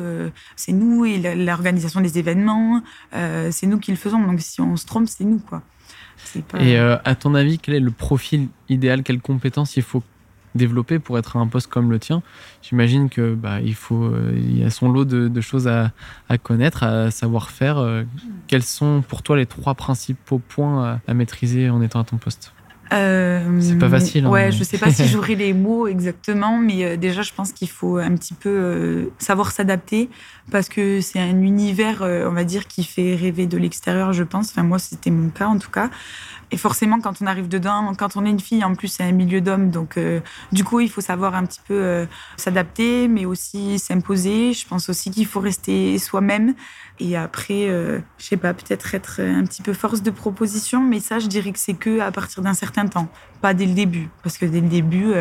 c'est 0.56 0.72
nous 0.72 1.06
et 1.06 1.18
l'organisation 1.34 2.02
des 2.02 2.18
événements, 2.18 2.82
c'est 3.12 3.66
nous 3.66 3.78
qui 3.78 3.92
le 3.92 3.96
faisons. 3.96 4.20
Donc 4.20 4.40
si 4.40 4.57
on 4.62 4.76
se 4.76 4.86
trompe, 4.86 5.08
c'est 5.08 5.24
nous, 5.24 5.38
quoi. 5.38 5.62
Et 6.58 6.78
euh, 6.78 6.96
à 7.04 7.14
ton 7.14 7.34
avis, 7.34 7.58
quel 7.58 7.74
est 7.74 7.80
le 7.80 7.90
profil 7.90 8.48
idéal 8.68 9.02
Quelles 9.02 9.20
compétences 9.20 9.76
il 9.76 9.82
faut 9.82 10.02
développer 10.54 10.98
pour 10.98 11.18
être 11.18 11.36
à 11.36 11.40
un 11.40 11.46
poste 11.46 11.68
comme 11.68 11.90
le 11.90 11.98
tien? 11.98 12.22
J'imagine 12.62 13.08
que 13.08 13.34
bah, 13.34 13.60
il 13.60 13.74
faut, 13.74 14.04
euh, 14.04 14.32
il 14.36 14.58
y 14.58 14.64
a 14.64 14.70
son 14.70 14.90
lot 14.90 15.04
de, 15.04 15.40
choses 15.40 15.68
à, 15.68 15.92
connaître, 16.42 16.82
à 16.82 17.10
savoir 17.10 17.50
faire. 17.50 17.78
Euh, 17.78 18.02
quels 18.46 18.62
sont 18.64 19.02
pour 19.06 19.22
toi 19.22 19.36
les 19.36 19.46
trois 19.46 19.74
principaux 19.74 20.38
points 20.38 21.00
à 21.06 21.14
maîtriser 21.14 21.70
en 21.70 21.80
étant 21.80 22.00
à 22.00 22.04
ton 22.04 22.16
poste? 22.16 22.52
Euh, 22.92 23.60
c'est 23.60 23.78
pas 23.78 23.88
facile. 23.88 24.26
Hein, 24.26 24.30
ouais, 24.30 24.52
je 24.52 24.62
sais 24.62 24.78
pas 24.78 24.90
si 24.90 25.06
j'aurai 25.08 25.34
les 25.34 25.52
mots 25.52 25.86
exactement, 25.86 26.58
mais 26.58 26.84
euh, 26.84 26.96
déjà, 26.96 27.22
je 27.22 27.32
pense 27.32 27.52
qu'il 27.52 27.68
faut 27.68 27.98
un 27.98 28.14
petit 28.14 28.34
peu 28.34 28.48
euh, 28.48 29.06
savoir 29.18 29.52
s'adapter 29.52 30.08
parce 30.50 30.68
que 30.68 31.00
c'est 31.00 31.20
un 31.20 31.42
univers, 31.42 32.00
on 32.00 32.32
va 32.32 32.44
dire, 32.44 32.66
qui 32.66 32.82
fait 32.82 33.14
rêver 33.14 33.46
de 33.46 33.58
l'extérieur, 33.58 34.14
je 34.14 34.22
pense. 34.22 34.50
Enfin, 34.50 34.62
moi, 34.62 34.78
c'était 34.78 35.10
mon 35.10 35.28
cas 35.28 35.46
en 35.46 35.58
tout 35.58 35.70
cas. 35.70 35.90
Et 36.50 36.56
forcément, 36.56 37.00
quand 37.00 37.20
on 37.20 37.26
arrive 37.26 37.48
dedans, 37.48 37.92
quand 37.96 38.16
on 38.16 38.24
est 38.24 38.30
une 38.30 38.40
fille, 38.40 38.64
en 38.64 38.74
plus, 38.74 38.88
c'est 38.88 39.02
un 39.02 39.12
milieu 39.12 39.40
d'hommes. 39.40 39.70
Donc, 39.70 39.98
euh, 39.98 40.20
du 40.50 40.64
coup, 40.64 40.80
il 40.80 40.90
faut 40.90 41.02
savoir 41.02 41.34
un 41.34 41.44
petit 41.44 41.60
peu 41.66 41.74
euh, 41.74 42.06
s'adapter, 42.36 43.06
mais 43.06 43.26
aussi 43.26 43.78
s'imposer. 43.78 44.54
Je 44.54 44.66
pense 44.66 44.88
aussi 44.88 45.10
qu'il 45.10 45.26
faut 45.26 45.40
rester 45.40 45.98
soi-même. 45.98 46.54
Et 47.00 47.16
après, 47.16 47.68
euh, 47.68 47.98
je 48.16 48.24
sais 48.24 48.38
pas, 48.38 48.54
peut-être 48.54 48.94
être 48.94 49.20
un 49.20 49.44
petit 49.44 49.60
peu 49.60 49.74
force 49.74 50.02
de 50.02 50.10
proposition. 50.10 50.82
Mais 50.82 51.00
ça, 51.00 51.18
je 51.18 51.26
dirais 51.26 51.52
que 51.52 51.58
c'est 51.58 51.74
que 51.74 52.00
à 52.00 52.10
partir 52.12 52.42
d'un 52.42 52.54
certain 52.54 52.77
temps, 52.86 53.08
pas 53.40 53.54
dès 53.54 53.66
le 53.66 53.74
début. 53.74 54.08
Parce 54.22 54.38
que 54.38 54.46
dès 54.46 54.60
le 54.60 54.68
début, 54.68 55.14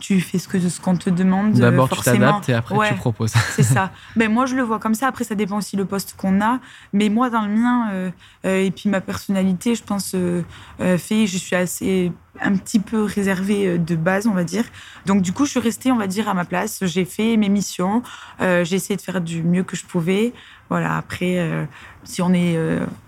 tu 0.00 0.20
fais 0.20 0.38
ce 0.38 0.48
que 0.48 0.58
ce 0.58 0.80
qu'on 0.80 0.96
te 0.96 1.10
demande. 1.10 1.52
D'abord, 1.52 1.88
tu 1.88 2.00
t'adaptes 2.00 2.48
et 2.48 2.54
après, 2.54 2.88
tu 2.88 2.94
proposes. 2.94 3.32
c'est 3.54 3.62
ça. 3.62 3.90
Ben, 4.16 4.32
moi, 4.32 4.46
je 4.46 4.54
le 4.56 4.62
vois 4.62 4.78
comme 4.78 4.94
ça. 4.94 5.08
Après, 5.08 5.24
ça 5.24 5.34
dépend 5.34 5.58
aussi 5.58 5.76
le 5.76 5.84
poste 5.84 6.14
qu'on 6.16 6.40
a. 6.40 6.58
Mais 6.92 7.08
moi, 7.08 7.30
dans 7.30 7.42
le 7.42 7.48
mien, 7.48 7.90
euh, 7.92 8.10
euh, 8.44 8.64
et 8.64 8.70
puis 8.70 8.88
ma 8.88 9.00
personnalité, 9.00 9.74
je 9.74 9.82
pense, 9.82 10.14
euh, 10.14 10.42
fait, 10.78 11.26
je 11.26 11.36
suis 11.36 11.56
assez 11.56 12.12
un 12.40 12.56
petit 12.56 12.78
peu 12.78 13.02
réservée 13.02 13.78
de 13.78 13.96
base, 13.96 14.26
on 14.26 14.32
va 14.32 14.44
dire. 14.44 14.64
Donc, 15.06 15.22
du 15.22 15.32
coup, 15.32 15.44
je 15.44 15.50
suis 15.50 15.60
restée, 15.60 15.92
on 15.92 15.96
va 15.96 16.06
dire, 16.06 16.28
à 16.28 16.34
ma 16.34 16.44
place. 16.44 16.80
J'ai 16.82 17.04
fait 17.04 17.36
mes 17.36 17.48
missions. 17.48 18.02
j'ai 18.40 18.74
essayé 18.74 18.96
de 18.96 19.02
faire 19.02 19.20
du 19.20 19.42
mieux 19.42 19.62
que 19.62 19.76
je 19.76 19.84
pouvais. 19.84 20.32
Voilà, 20.68 20.96
après, 20.96 21.66
si 22.04 22.22
on 22.22 22.32
est 22.32 22.58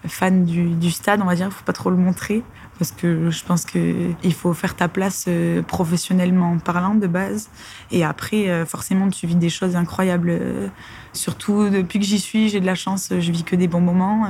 fan 0.06 0.44
du, 0.44 0.90
stade, 0.90 1.20
on 1.22 1.26
va 1.26 1.34
dire, 1.34 1.46
il 1.46 1.52
faut 1.52 1.64
pas 1.64 1.72
trop 1.72 1.90
le 1.90 1.96
montrer 1.96 2.42
parce 2.78 2.92
que 2.92 3.30
je 3.30 3.44
pense 3.44 3.64
qu'il 3.64 4.34
faut 4.34 4.54
faire 4.54 4.76
ta 4.76 4.88
place 4.88 5.24
euh, 5.28 5.62
professionnellement 5.62 6.58
parlant 6.58 6.94
de 6.94 7.06
base. 7.06 7.50
Et 7.90 8.04
après, 8.04 8.48
euh, 8.48 8.64
forcément, 8.64 9.10
tu 9.10 9.26
vis 9.26 9.34
des 9.34 9.50
choses 9.50 9.74
incroyables. 9.76 10.30
Euh, 10.30 10.68
surtout 11.12 11.68
depuis 11.68 11.98
que 11.98 12.04
j'y 12.04 12.20
suis, 12.20 12.48
j'ai 12.48 12.60
de 12.60 12.66
la 12.66 12.76
chance, 12.76 13.08
je 13.10 13.32
vis 13.32 13.42
que 13.42 13.56
des 13.56 13.66
bons 13.66 13.80
moments. 13.80 14.28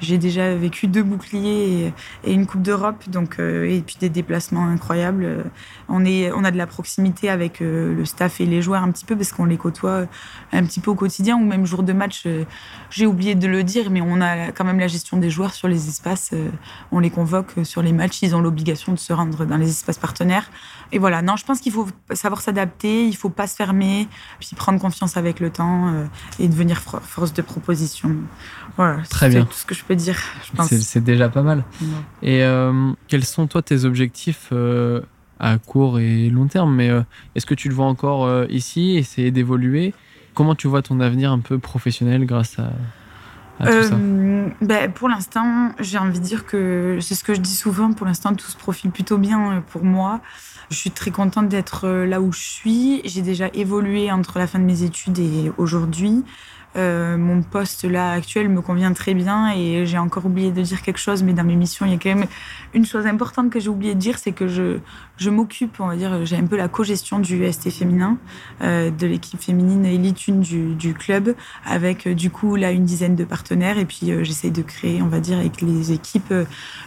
J'ai 0.00 0.16
déjà 0.16 0.54
vécu 0.54 0.86
deux 0.86 1.02
boucliers 1.02 1.92
et 2.22 2.32
une 2.32 2.46
Coupe 2.46 2.62
d'Europe, 2.62 3.08
donc 3.08 3.40
et 3.40 3.82
puis 3.84 3.96
des 3.98 4.10
déplacements 4.10 4.29
incroyables. 4.32 5.44
On, 5.88 6.04
est, 6.04 6.30
on 6.32 6.44
a 6.44 6.50
de 6.50 6.56
la 6.56 6.66
proximité 6.66 7.28
avec 7.28 7.60
le 7.60 8.04
staff 8.04 8.40
et 8.40 8.46
les 8.46 8.62
joueurs 8.62 8.82
un 8.82 8.90
petit 8.90 9.04
peu 9.04 9.16
parce 9.16 9.32
qu'on 9.32 9.44
les 9.44 9.56
côtoie 9.56 10.06
un 10.52 10.64
petit 10.64 10.80
peu 10.80 10.90
au 10.90 10.94
quotidien 10.94 11.36
ou 11.36 11.44
même 11.44 11.66
jour 11.66 11.82
de 11.82 11.92
match. 11.92 12.26
J'ai 12.90 13.06
oublié 13.06 13.34
de 13.34 13.48
le 13.48 13.64
dire, 13.64 13.90
mais 13.90 14.00
on 14.00 14.20
a 14.20 14.52
quand 14.52 14.64
même 14.64 14.78
la 14.78 14.88
gestion 14.88 15.16
des 15.16 15.30
joueurs 15.30 15.54
sur 15.54 15.68
les 15.68 15.88
espaces. 15.88 16.30
On 16.92 17.00
les 17.00 17.10
convoque 17.10 17.54
sur 17.64 17.82
les 17.82 17.92
matchs, 17.92 18.22
ils 18.22 18.34
ont 18.36 18.40
l'obligation 18.40 18.92
de 18.92 18.98
se 18.98 19.12
rendre 19.12 19.44
dans 19.44 19.56
les 19.56 19.68
espaces 19.68 19.98
partenaires. 19.98 20.50
Et 20.92 20.98
voilà, 20.98 21.22
non, 21.22 21.36
je 21.36 21.44
pense 21.44 21.60
qu'il 21.60 21.72
faut 21.72 21.80
faut 21.86 22.14
savoir 22.14 22.40
s'adapter, 22.40 23.06
il 23.06 23.16
faut 23.16 23.28
pas 23.28 23.46
se 23.46 23.56
fermer, 23.56 24.08
puis 24.38 24.50
prendre 24.56 24.78
confiance 24.80 25.16
avec 25.16 25.40
le 25.40 25.50
temps 25.50 25.92
et 26.38 26.48
devenir 26.48 26.80
force 26.80 27.32
de 27.32 27.42
proposition. 27.42 28.16
Voilà, 28.76 29.02
Très 29.08 29.28
bien. 29.28 29.44
tout 29.44 29.52
ce 29.54 29.66
que 29.66 29.74
je 29.74 29.84
peux 29.84 29.96
dire, 29.96 30.18
je 30.44 30.56
pense. 30.56 30.68
C'est 30.68 31.02
déjà 31.02 31.28
pas 31.28 31.42
mal. 31.42 31.64
Et 32.22 32.42
quels 33.08 33.24
sont, 33.24 33.46
toi, 33.46 33.62
tes 33.62 33.84
objectifs 33.84 34.10
à 35.40 35.56
court 35.58 35.98
et 35.98 36.28
long 36.28 36.46
terme, 36.46 36.74
mais 36.74 36.90
euh, 36.90 37.02
est-ce 37.34 37.46
que 37.46 37.54
tu 37.54 37.68
le 37.68 37.74
vois 37.74 37.86
encore 37.86 38.26
euh, 38.26 38.46
ici, 38.50 38.96
essayer 38.96 39.30
d'évoluer? 39.30 39.94
Comment 40.34 40.54
tu 40.54 40.68
vois 40.68 40.82
ton 40.82 41.00
avenir 41.00 41.32
un 41.32 41.40
peu 41.40 41.58
professionnel 41.58 42.26
grâce 42.26 42.58
à, 42.58 42.70
tout 43.66 43.82
ça? 43.82 43.94
Euh, 43.94 44.48
ben, 44.60 44.92
Pour 44.92 45.08
l'instant, 45.08 45.72
j'ai 45.80 45.98
envie 45.98 46.20
de 46.20 46.24
dire 46.24 46.44
que 46.44 46.98
c'est 47.00 47.14
ce 47.14 47.24
que 47.24 47.34
je 47.34 47.40
dis 47.40 47.54
souvent, 47.54 47.92
pour 47.92 48.06
l'instant 48.06 48.34
tout 48.34 48.46
se 48.46 48.56
profile 48.56 48.90
plutôt 48.90 49.18
bien 49.18 49.64
pour 49.68 49.82
moi. 49.82 50.20
Je 50.70 50.76
suis 50.76 50.90
très 50.90 51.10
contente 51.10 51.48
d'être 51.48 51.88
là 51.88 52.20
où 52.20 52.30
je 52.32 52.42
suis. 52.42 53.00
J'ai 53.04 53.22
déjà 53.22 53.48
évolué 53.54 54.12
entre 54.12 54.38
la 54.38 54.46
fin 54.46 54.60
de 54.60 54.64
mes 54.64 54.84
études 54.84 55.18
et 55.18 55.50
aujourd'hui. 55.58 56.22
Euh, 56.76 57.16
mon 57.16 57.42
poste 57.42 57.84
là 57.84 58.12
actuel 58.12 58.48
me 58.48 58.60
convient 58.60 58.92
très 58.92 59.12
bien 59.14 59.52
et 59.52 59.86
j'ai 59.86 59.98
encore 59.98 60.26
oublié 60.26 60.52
de 60.52 60.62
dire 60.62 60.82
quelque 60.82 60.98
chose, 60.98 61.22
mais 61.22 61.32
dans 61.32 61.42
mes 61.42 61.56
missions, 61.56 61.84
il 61.84 61.92
y 61.92 61.94
a 61.94 61.98
quand 61.98 62.14
même 62.14 62.28
une 62.74 62.86
chose 62.86 63.06
importante 63.06 63.50
que 63.50 63.58
j'ai 63.58 63.68
oublié 63.68 63.94
de 63.94 63.98
dire, 63.98 64.18
c'est 64.18 64.30
que 64.30 64.46
je, 64.46 64.78
je 65.16 65.30
m'occupe, 65.30 65.80
on 65.80 65.88
va 65.88 65.96
dire, 65.96 66.24
j'ai 66.24 66.36
un 66.36 66.46
peu 66.46 66.56
la 66.56 66.68
co-gestion 66.68 67.18
du 67.18 67.50
ST 67.52 67.70
féminin, 67.70 68.18
euh, 68.62 68.90
de 68.90 69.06
l'équipe 69.06 69.40
féminine 69.40 69.84
élite 69.84 70.28
une 70.28 70.40
du, 70.40 70.74
du 70.74 70.94
club, 70.94 71.34
avec 71.66 72.06
euh, 72.06 72.14
du 72.14 72.30
coup 72.30 72.54
là 72.54 72.70
une 72.70 72.84
dizaine 72.84 73.16
de 73.16 73.24
partenaires 73.24 73.78
et 73.78 73.84
puis 73.84 74.12
j'essaie 74.22 74.50
de 74.50 74.62
créer, 74.62 75.02
on 75.02 75.08
va 75.08 75.18
dire, 75.18 75.38
avec 75.38 75.60
les 75.62 75.92
équipes 75.92 76.32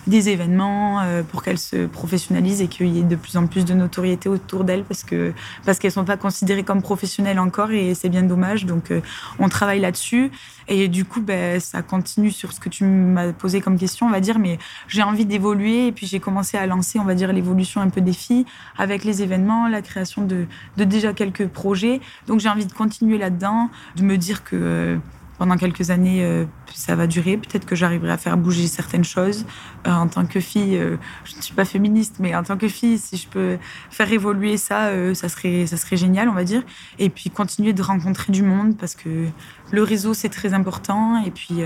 des 0.08 0.30
événements 0.30 1.02
pour 1.30 1.44
qu'elles 1.44 1.60
se 1.60 1.86
professionnalisent 1.86 2.62
et 2.62 2.68
qu'il 2.68 2.88
y 2.88 3.00
ait 3.00 3.04
de 3.04 3.16
plus 3.16 3.38
en 3.38 3.48
plus 3.48 3.66
de 3.66 3.74
notoriété 3.74 4.30
autour 4.30 4.64
d'elles 4.64 4.84
parce 4.84 5.04
que 5.04 5.34
parce 5.66 5.80
qu'elles 5.80 5.92
sont 5.92 6.06
pas 6.06 6.18
considérées 6.18 6.64
comme 6.64 6.82
professionnelles 6.82 7.40
encore 7.40 7.72
et 7.72 7.94
c'est 7.94 8.10
bien 8.10 8.24
dommage. 8.24 8.66
Donc 8.66 8.92
on 9.40 9.50
travaille 9.50 9.73
là-dessus. 9.80 10.32
Et 10.68 10.88
du 10.88 11.06
coup, 11.06 11.22
ben, 11.22 11.60
ça 11.60 11.82
continue 11.82 12.32
sur 12.32 12.54
ce 12.54 12.60
que 12.60 12.70
tu 12.70 12.86
m'as 12.86 13.34
posé 13.34 13.62
comme 13.62 13.78
question, 13.78 14.08
on 14.08 14.10
va 14.10 14.20
dire. 14.20 14.40
Mais 14.40 14.60
j'ai 14.88 15.04
envie 15.04 15.26
d'évoluer. 15.26 15.88
Et 15.88 15.92
puis, 15.92 16.08
j'ai 16.08 16.20
commencé 16.20 16.58
à 16.58 16.66
lancer, 16.66 17.00
on 17.00 17.04
va 17.04 17.16
dire, 17.16 17.34
l'évolution 17.34 17.82
un 17.82 17.90
peu 17.90 18.02
des 18.02 18.14
filles 18.14 18.46
avec 18.78 19.04
les 19.04 19.22
événements, 19.22 19.68
la 19.68 19.82
création 19.82 20.24
de, 20.24 20.46
de 20.78 20.84
déjà 20.84 21.14
quelques 21.14 21.48
projets. 21.48 22.02
Donc, 22.28 22.40
j'ai 22.40 22.50
envie 22.50 22.66
de 22.66 22.74
continuer 22.74 23.18
là-dedans, 23.18 23.70
de 23.96 24.04
me 24.04 24.18
dire 24.18 24.44
que 24.44 24.56
euh, 24.56 24.98
pendant 25.38 25.58
quelques 25.58 25.90
années, 25.90 26.24
euh, 26.24 26.46
ça 26.74 26.96
va 26.96 27.08
durer. 27.08 27.38
Peut-être 27.38 27.66
que 27.66 27.76
j'arriverai 27.76 28.12
à 28.12 28.18
faire 28.18 28.38
bouger 28.38 28.68
certaines 28.68 29.04
choses. 29.04 29.46
Euh, 29.88 29.92
en 29.92 30.08
tant 30.08 30.26
que 30.26 30.40
fille, 30.40 30.78
euh, 30.78 30.98
je 31.26 31.36
ne 31.36 31.42
suis 31.42 31.54
pas 31.54 31.66
féministe, 31.66 32.18
mais 32.20 32.36
en 32.36 32.44
tant 32.44 32.58
que 32.58 32.68
fille, 32.68 32.98
si 32.98 33.18
je 33.18 33.28
peux 33.28 33.58
faire 33.90 34.12
évoluer 34.12 34.58
ça, 34.58 34.92
ça, 35.16 35.30
serait, 35.30 35.66
ça 35.66 35.78
serait 35.78 35.98
génial, 35.98 36.30
on 36.30 36.34
va 36.34 36.44
dire. 36.44 36.64
Et 37.00 37.10
puis 37.10 37.30
continuer 37.30 37.74
de 37.74 37.82
rencontrer 37.82 38.32
du 38.32 38.44
monde 38.44 38.78
parce 38.78 38.96
que 38.96 39.28
le 39.72 39.84
réseau, 39.84 40.14
c'est 40.14 40.30
très 40.30 40.54
important. 40.54 41.24
Et 41.24 41.32
puis 41.32 41.62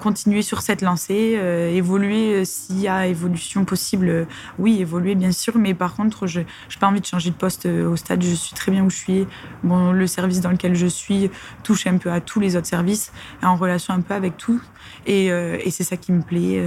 continuer 0.00 0.42
sur 0.42 0.62
cette 0.62 0.82
lancée, 0.82 1.34
euh, 1.36 1.70
évoluer 1.70 2.34
euh, 2.34 2.44
s'il 2.44 2.80
y 2.80 2.88
a 2.88 3.06
évolution 3.06 3.64
possible. 3.64 4.08
Euh, 4.08 4.24
oui, 4.58 4.80
évoluer 4.80 5.14
bien 5.14 5.32
sûr, 5.32 5.56
mais 5.56 5.74
par 5.74 5.94
contre, 5.94 6.26
je 6.26 6.40
n'ai 6.40 6.46
pas 6.78 6.88
envie 6.88 7.00
de 7.00 7.06
changer 7.06 7.30
de 7.30 7.34
poste 7.34 7.66
au 7.66 7.96
stade. 7.96 8.22
Je 8.22 8.34
suis 8.34 8.54
très 8.54 8.72
bien 8.72 8.84
où 8.84 8.90
je 8.90 8.96
suis. 8.96 9.26
Bon, 9.62 9.92
le 9.92 10.06
service 10.06 10.40
dans 10.40 10.50
lequel 10.50 10.74
je 10.74 10.86
suis 10.86 11.30
touche 11.62 11.86
un 11.86 11.98
peu 11.98 12.10
à 12.12 12.20
tous 12.20 12.40
les 12.40 12.56
autres 12.56 12.66
services, 12.66 13.12
en 13.42 13.56
relation 13.56 13.94
un 13.94 14.00
peu 14.00 14.14
avec 14.14 14.36
tout. 14.36 14.60
Et, 15.06 15.26
et 15.26 15.70
c'est 15.70 15.84
ça 15.84 15.96
qui 15.96 16.12
me 16.12 16.22
plaît 16.22 16.64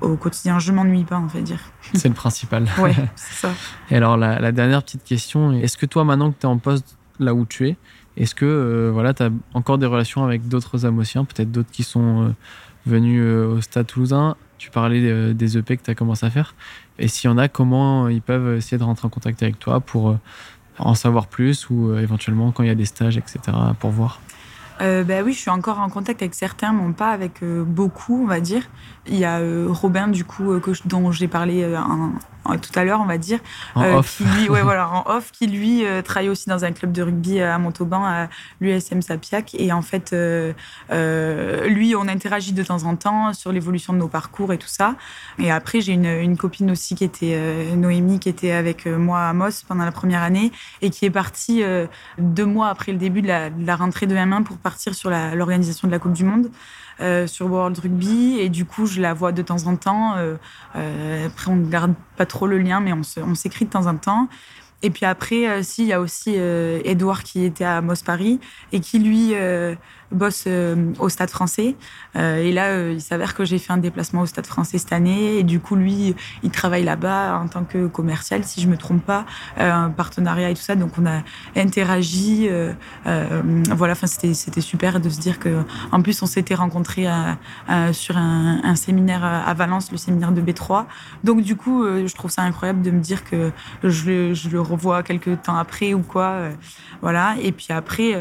au 0.00 0.16
quotidien. 0.16 0.58
Je 0.58 0.72
m'ennuie 0.72 1.04
pas, 1.04 1.18
on 1.18 1.26
va 1.26 1.40
dire. 1.40 1.60
C'est 1.94 2.08
le 2.08 2.14
principal. 2.14 2.66
ouais, 2.78 2.94
c'est 3.16 3.46
ça. 3.46 3.54
Et 3.90 3.96
alors, 3.96 4.16
la, 4.16 4.40
la 4.40 4.52
dernière 4.52 4.82
petite 4.82 5.04
question, 5.04 5.52
est-ce 5.52 5.76
que 5.76 5.86
toi, 5.86 6.04
maintenant 6.04 6.30
que 6.30 6.38
tu 6.40 6.46
es 6.46 6.48
en 6.48 6.58
poste 6.58 6.96
là 7.18 7.34
où 7.34 7.44
tu 7.44 7.68
es, 7.68 7.76
est-ce 8.16 8.34
que 8.34 8.44
euh, 8.44 8.90
voilà, 8.92 9.14
tu 9.14 9.22
as 9.22 9.30
encore 9.54 9.78
des 9.78 9.86
relations 9.86 10.24
avec 10.24 10.48
d'autres 10.48 10.86
Amosiens, 10.86 11.24
peut-être 11.24 11.50
d'autres 11.50 11.70
qui 11.70 11.82
sont 11.82 12.24
euh, 12.24 12.28
venus 12.86 13.20
euh, 13.22 13.56
au 13.56 13.60
Stade 13.60 13.86
toulousain? 13.86 14.36
Tu 14.58 14.70
parlais 14.70 15.34
des 15.34 15.58
EP 15.58 15.76
que 15.76 15.82
tu 15.82 15.90
as 15.90 15.94
commencé 15.94 16.24
à 16.24 16.30
faire. 16.30 16.54
Et 16.98 17.08
s'il 17.08 17.28
y 17.28 17.32
en 17.32 17.38
a, 17.38 17.48
comment 17.48 18.08
ils 18.08 18.22
peuvent 18.22 18.56
essayer 18.56 18.78
de 18.78 18.84
rentrer 18.84 19.06
en 19.06 19.10
contact 19.10 19.42
avec 19.42 19.58
toi 19.58 19.80
pour 19.80 20.16
en 20.78 20.94
savoir 20.94 21.26
plus 21.26 21.68
ou 21.68 21.94
éventuellement 21.96 22.50
quand 22.50 22.62
il 22.62 22.68
y 22.68 22.72
a 22.72 22.74
des 22.74 22.86
stages, 22.86 23.18
etc., 23.18 23.40
pour 23.78 23.90
voir? 23.90 24.20
Ben 24.80 25.22
oui, 25.22 25.34
je 25.34 25.38
suis 25.38 25.50
encore 25.50 25.80
en 25.80 25.90
contact 25.90 26.22
avec 26.22 26.34
certains, 26.34 26.72
mais 26.72 26.92
pas 26.94 27.10
avec 27.10 27.44
beaucoup, 27.44 28.22
on 28.22 28.26
va 28.26 28.40
dire. 28.40 28.62
Il 29.06 29.16
y 29.16 29.24
a 29.24 29.40
Robin, 29.68 30.08
du 30.08 30.24
coup, 30.24 30.58
dont 30.86 31.12
j'ai 31.12 31.28
parlé 31.28 31.76
tout 32.44 32.78
à 32.78 32.84
l'heure, 32.84 33.00
on 33.00 33.06
va 33.06 33.18
dire, 33.18 33.40
en 33.74 33.98
off. 33.98 34.18
qui 34.18 34.24
lui, 34.24 34.48
ouais, 34.48 34.62
voilà, 34.62 34.88
en 34.90 35.04
off, 35.06 35.30
qui 35.32 35.46
lui 35.46 35.84
euh, 35.84 36.02
travaille 36.02 36.28
aussi 36.28 36.48
dans 36.48 36.64
un 36.64 36.72
club 36.72 36.92
de 36.92 37.02
rugby 37.02 37.40
à 37.40 37.58
Montauban, 37.58 38.04
à 38.04 38.28
l'USM 38.60 39.02
Sapiac. 39.02 39.54
Et 39.54 39.72
en 39.72 39.82
fait, 39.82 40.12
euh, 40.12 40.52
euh, 40.92 41.66
lui, 41.66 41.96
on 41.96 42.06
interagit 42.06 42.52
de 42.52 42.62
temps 42.62 42.84
en 42.84 42.96
temps 42.96 43.32
sur 43.32 43.52
l'évolution 43.52 43.92
de 43.92 43.98
nos 43.98 44.08
parcours 44.08 44.52
et 44.52 44.58
tout 44.58 44.68
ça. 44.68 44.96
Et 45.38 45.50
après, 45.50 45.80
j'ai 45.80 45.92
une, 45.92 46.04
une, 46.04 46.36
copine 46.36 46.70
aussi 46.70 46.94
qui 46.94 47.04
était 47.04 47.38
Noémie, 47.76 48.18
qui 48.18 48.28
était 48.28 48.52
avec 48.52 48.86
moi 48.86 49.28
à 49.28 49.32
Moss 49.32 49.62
pendant 49.62 49.84
la 49.84 49.92
première 49.92 50.22
année 50.22 50.52
et 50.82 50.90
qui 50.90 51.06
est 51.06 51.10
partie 51.10 51.62
deux 52.18 52.44
mois 52.44 52.68
après 52.68 52.92
le 52.92 52.98
début 52.98 53.22
de 53.22 53.28
la, 53.28 53.50
de 53.50 53.64
la 53.64 53.76
rentrée 53.76 54.06
de 54.06 54.14
M1 54.14 54.42
pour 54.42 54.58
partir 54.58 54.94
sur 54.94 55.10
l'organisation 55.10 55.86
de 55.88 55.92
la 55.92 55.98
Coupe 55.98 56.12
du 56.12 56.24
Monde. 56.24 56.50
Euh, 57.00 57.26
sur 57.26 57.50
World 57.50 57.76
Rugby 57.76 58.38
et 58.38 58.48
du 58.48 58.64
coup 58.64 58.86
je 58.86 59.00
la 59.00 59.14
vois 59.14 59.32
de 59.32 59.42
temps 59.42 59.66
en 59.66 59.76
temps. 59.76 60.16
Euh, 60.16 60.36
euh, 60.76 61.26
après 61.26 61.50
on 61.50 61.56
ne 61.56 61.68
garde 61.68 61.94
pas 62.16 62.24
trop 62.24 62.46
le 62.46 62.58
lien 62.58 62.80
mais 62.80 62.92
on 62.92 63.34
s'écrit 63.34 63.64
de 63.64 63.70
temps 63.70 63.86
en 63.86 63.96
temps. 63.96 64.28
Et 64.82 64.90
puis 64.90 65.06
après, 65.06 65.64
il 65.78 65.84
y 65.86 65.92
a 65.94 65.98
aussi 65.98 66.34
Edouard 66.34 67.22
qui 67.22 67.42
était 67.42 67.64
à 67.64 67.80
Moss 67.80 68.02
Paris 68.02 68.38
et 68.70 68.80
qui 68.80 68.98
lui 68.98 69.32
bosse 70.14 70.44
euh, 70.46 70.92
au 70.98 71.08
Stade 71.08 71.30
français. 71.30 71.76
Euh, 72.16 72.42
et 72.42 72.52
là, 72.52 72.68
euh, 72.68 72.92
il 72.94 73.00
s'avère 73.00 73.34
que 73.34 73.44
j'ai 73.44 73.58
fait 73.58 73.72
un 73.72 73.78
déplacement 73.78 74.22
au 74.22 74.26
Stade 74.26 74.46
français 74.46 74.78
cette 74.78 74.92
année. 74.92 75.38
Et 75.38 75.42
du 75.42 75.60
coup, 75.60 75.76
lui, 75.76 76.14
il 76.42 76.50
travaille 76.50 76.84
là-bas 76.84 77.38
en 77.38 77.48
tant 77.48 77.64
que 77.64 77.86
commercial, 77.86 78.44
si 78.44 78.60
je 78.60 78.68
me 78.68 78.76
trompe 78.76 79.04
pas, 79.04 79.26
un 79.56 79.90
partenariat 79.90 80.50
et 80.50 80.54
tout 80.54 80.62
ça. 80.62 80.76
Donc, 80.76 80.92
on 80.98 81.06
a 81.06 81.22
interagi. 81.56 82.48
voilà, 83.04 83.92
enfin, 83.92 84.06
c'était 84.06 84.60
super 84.60 85.00
de 85.00 85.08
se 85.08 85.20
dire 85.20 85.38
que, 85.38 85.62
en 85.92 86.02
plus, 86.02 86.22
on 86.22 86.26
s'était 86.26 86.54
rencontrés 86.54 87.06
sur 87.92 88.16
un, 88.16 88.74
séminaire 88.76 89.24
à 89.24 89.52
Valence, 89.54 89.90
le 89.90 89.98
séminaire 89.98 90.32
de 90.32 90.40
B3. 90.40 90.84
Donc, 91.24 91.42
du 91.42 91.56
coup, 91.56 91.84
je 91.84 92.14
trouve 92.14 92.30
ça 92.30 92.42
incroyable 92.42 92.82
de 92.82 92.90
me 92.90 93.00
dire 93.00 93.24
que 93.24 93.50
je 93.82 94.34
je 94.34 94.48
le 94.48 94.60
revois 94.60 95.02
quelques 95.02 95.42
temps 95.42 95.56
après 95.56 95.94
ou 95.94 96.02
quoi. 96.02 96.48
voilà. 97.00 97.34
Et 97.42 97.52
puis 97.52 97.68
après, 97.70 98.14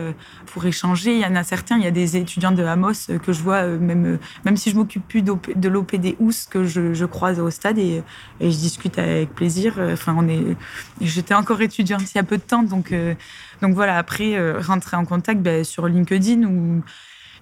pour 0.45 0.65
échanger, 0.65 1.15
il 1.15 1.21
y 1.21 1.25
en 1.25 1.36
a 1.36 1.43
certains 1.43 1.79
il 1.84 1.86
y 1.86 1.89
a 1.89 1.91
des 1.91 2.15
étudiants 2.15 2.54
de 2.54 2.63
Amos 2.63 3.08
que 3.22 3.34
je 3.34 3.43
vois, 3.43 3.63
euh, 3.63 3.78
même, 3.78 4.06
euh, 4.06 4.17
même 4.46 4.56
si 4.56 4.69
je 4.72 4.76
m'occupe 4.76 5.06
plus 5.06 5.22
de 5.22 5.69
l'OPD 5.69 6.15
OUS, 6.19 6.46
que 6.50 6.63
je, 6.63 7.06
croise 7.06 7.39
au 7.41 7.50
stade 7.50 7.78
et, 7.78 8.02
je 8.39 8.48
discute 8.48 8.98
avec 8.98 9.36
plaisir. 9.36 9.76
Enfin, 9.91 10.15
on 10.17 10.28
est, 10.30 10.56
j'étais 11.02 11.34
encore 11.34 11.62
étudiante 11.62 12.04
il 12.04 12.17
y 12.17 12.19
a 12.19 12.24
peu 12.24 12.38
de 12.38 12.41
temps, 12.41 12.63
donc, 12.63 12.93
euh, 12.93 13.15
donc 13.62 13.74
voilà. 13.74 13.98
Après, 13.98 14.39
rentrer 14.60 14.96
en 14.96 15.04
contact 15.04 15.41
ben, 15.41 15.63
sur 15.63 15.88
LinkedIn 15.88 16.43
ou 16.43 16.82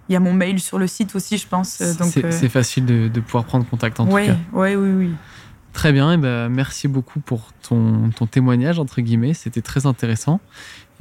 il 0.09 0.13
y 0.13 0.15
a 0.15 0.19
mon 0.19 0.33
mail 0.33 0.59
sur 0.59 0.79
le 0.79 0.87
site 0.87 1.15
aussi, 1.15 1.37
je 1.37 1.47
pense. 1.47 1.81
C'est 2.09 2.49
facile 2.49 2.85
de, 2.85 3.19
pouvoir 3.19 3.45
prendre 3.45 3.65
contact 3.65 3.99
en 3.99 4.07
tout 4.07 4.15
cas. 4.15 4.35
Oui, 4.53 4.75
oui, 4.75 4.91
oui. 4.91 5.11
Très 5.73 5.93
bien, 5.93 6.11
et 6.11 6.17
ben, 6.17 6.49
merci 6.49 6.87
beaucoup 6.87 7.21
pour 7.21 7.51
ton, 7.61 8.09
ton 8.09 8.25
témoignage, 8.25 8.79
entre 8.79 9.01
guillemets, 9.01 9.33
c'était 9.33 9.61
très 9.61 9.85
intéressant. 9.85 10.41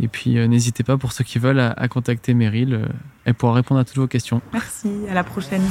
Et 0.03 0.09
puis 0.09 0.39
euh, 0.39 0.47
n'hésitez 0.47 0.83
pas 0.83 0.97
pour 0.97 1.13
ceux 1.13 1.25
qui 1.25 1.39
veulent 1.39 1.61
à, 1.61 1.89
contacter 1.89 2.35
Meryl. 2.35 2.75
Euh, 2.75 2.87
elle 3.25 3.35
pourra 3.35 3.53
répondre 3.53 3.81
à 3.81 3.85
toutes 3.85 3.99
vos 3.99 4.07
questions. 4.07 4.41
Merci, 4.53 4.91
à 5.11 5.15
la 5.15 5.25
prochaine. 5.25 5.63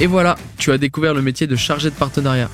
Et 0.00 0.06
voilà, 0.06 0.36
tu 0.58 0.72
as 0.72 0.78
découvert 0.78 1.14
le 1.14 1.22
métier 1.22 1.46
de 1.46 1.56
chargé 1.56 1.88
de 1.88 1.94
partenariat. 1.94 2.50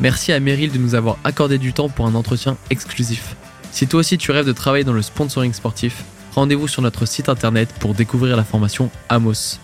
Merci 0.00 0.32
à 0.32 0.40
Meryl 0.40 0.72
de 0.72 0.78
nous 0.78 0.94
avoir 0.94 1.16
accordé 1.24 1.56
du 1.58 1.72
temps 1.72 1.88
pour 1.88 2.06
un 2.06 2.14
entretien 2.14 2.56
exclusif. 2.68 3.36
Si 3.70 3.86
toi 3.86 4.00
aussi 4.00 4.18
tu 4.18 4.32
rêves 4.32 4.46
de 4.46 4.52
travailler 4.52 4.84
dans 4.84 4.92
le 4.92 5.02
sponsoring 5.02 5.52
sportif, 5.52 6.04
rendez-vous 6.34 6.68
sur 6.68 6.82
notre 6.82 7.06
site 7.06 7.28
internet 7.28 7.72
pour 7.78 7.94
découvrir 7.94 8.36
la 8.36 8.44
formation 8.44 8.90
Amos. 9.08 9.58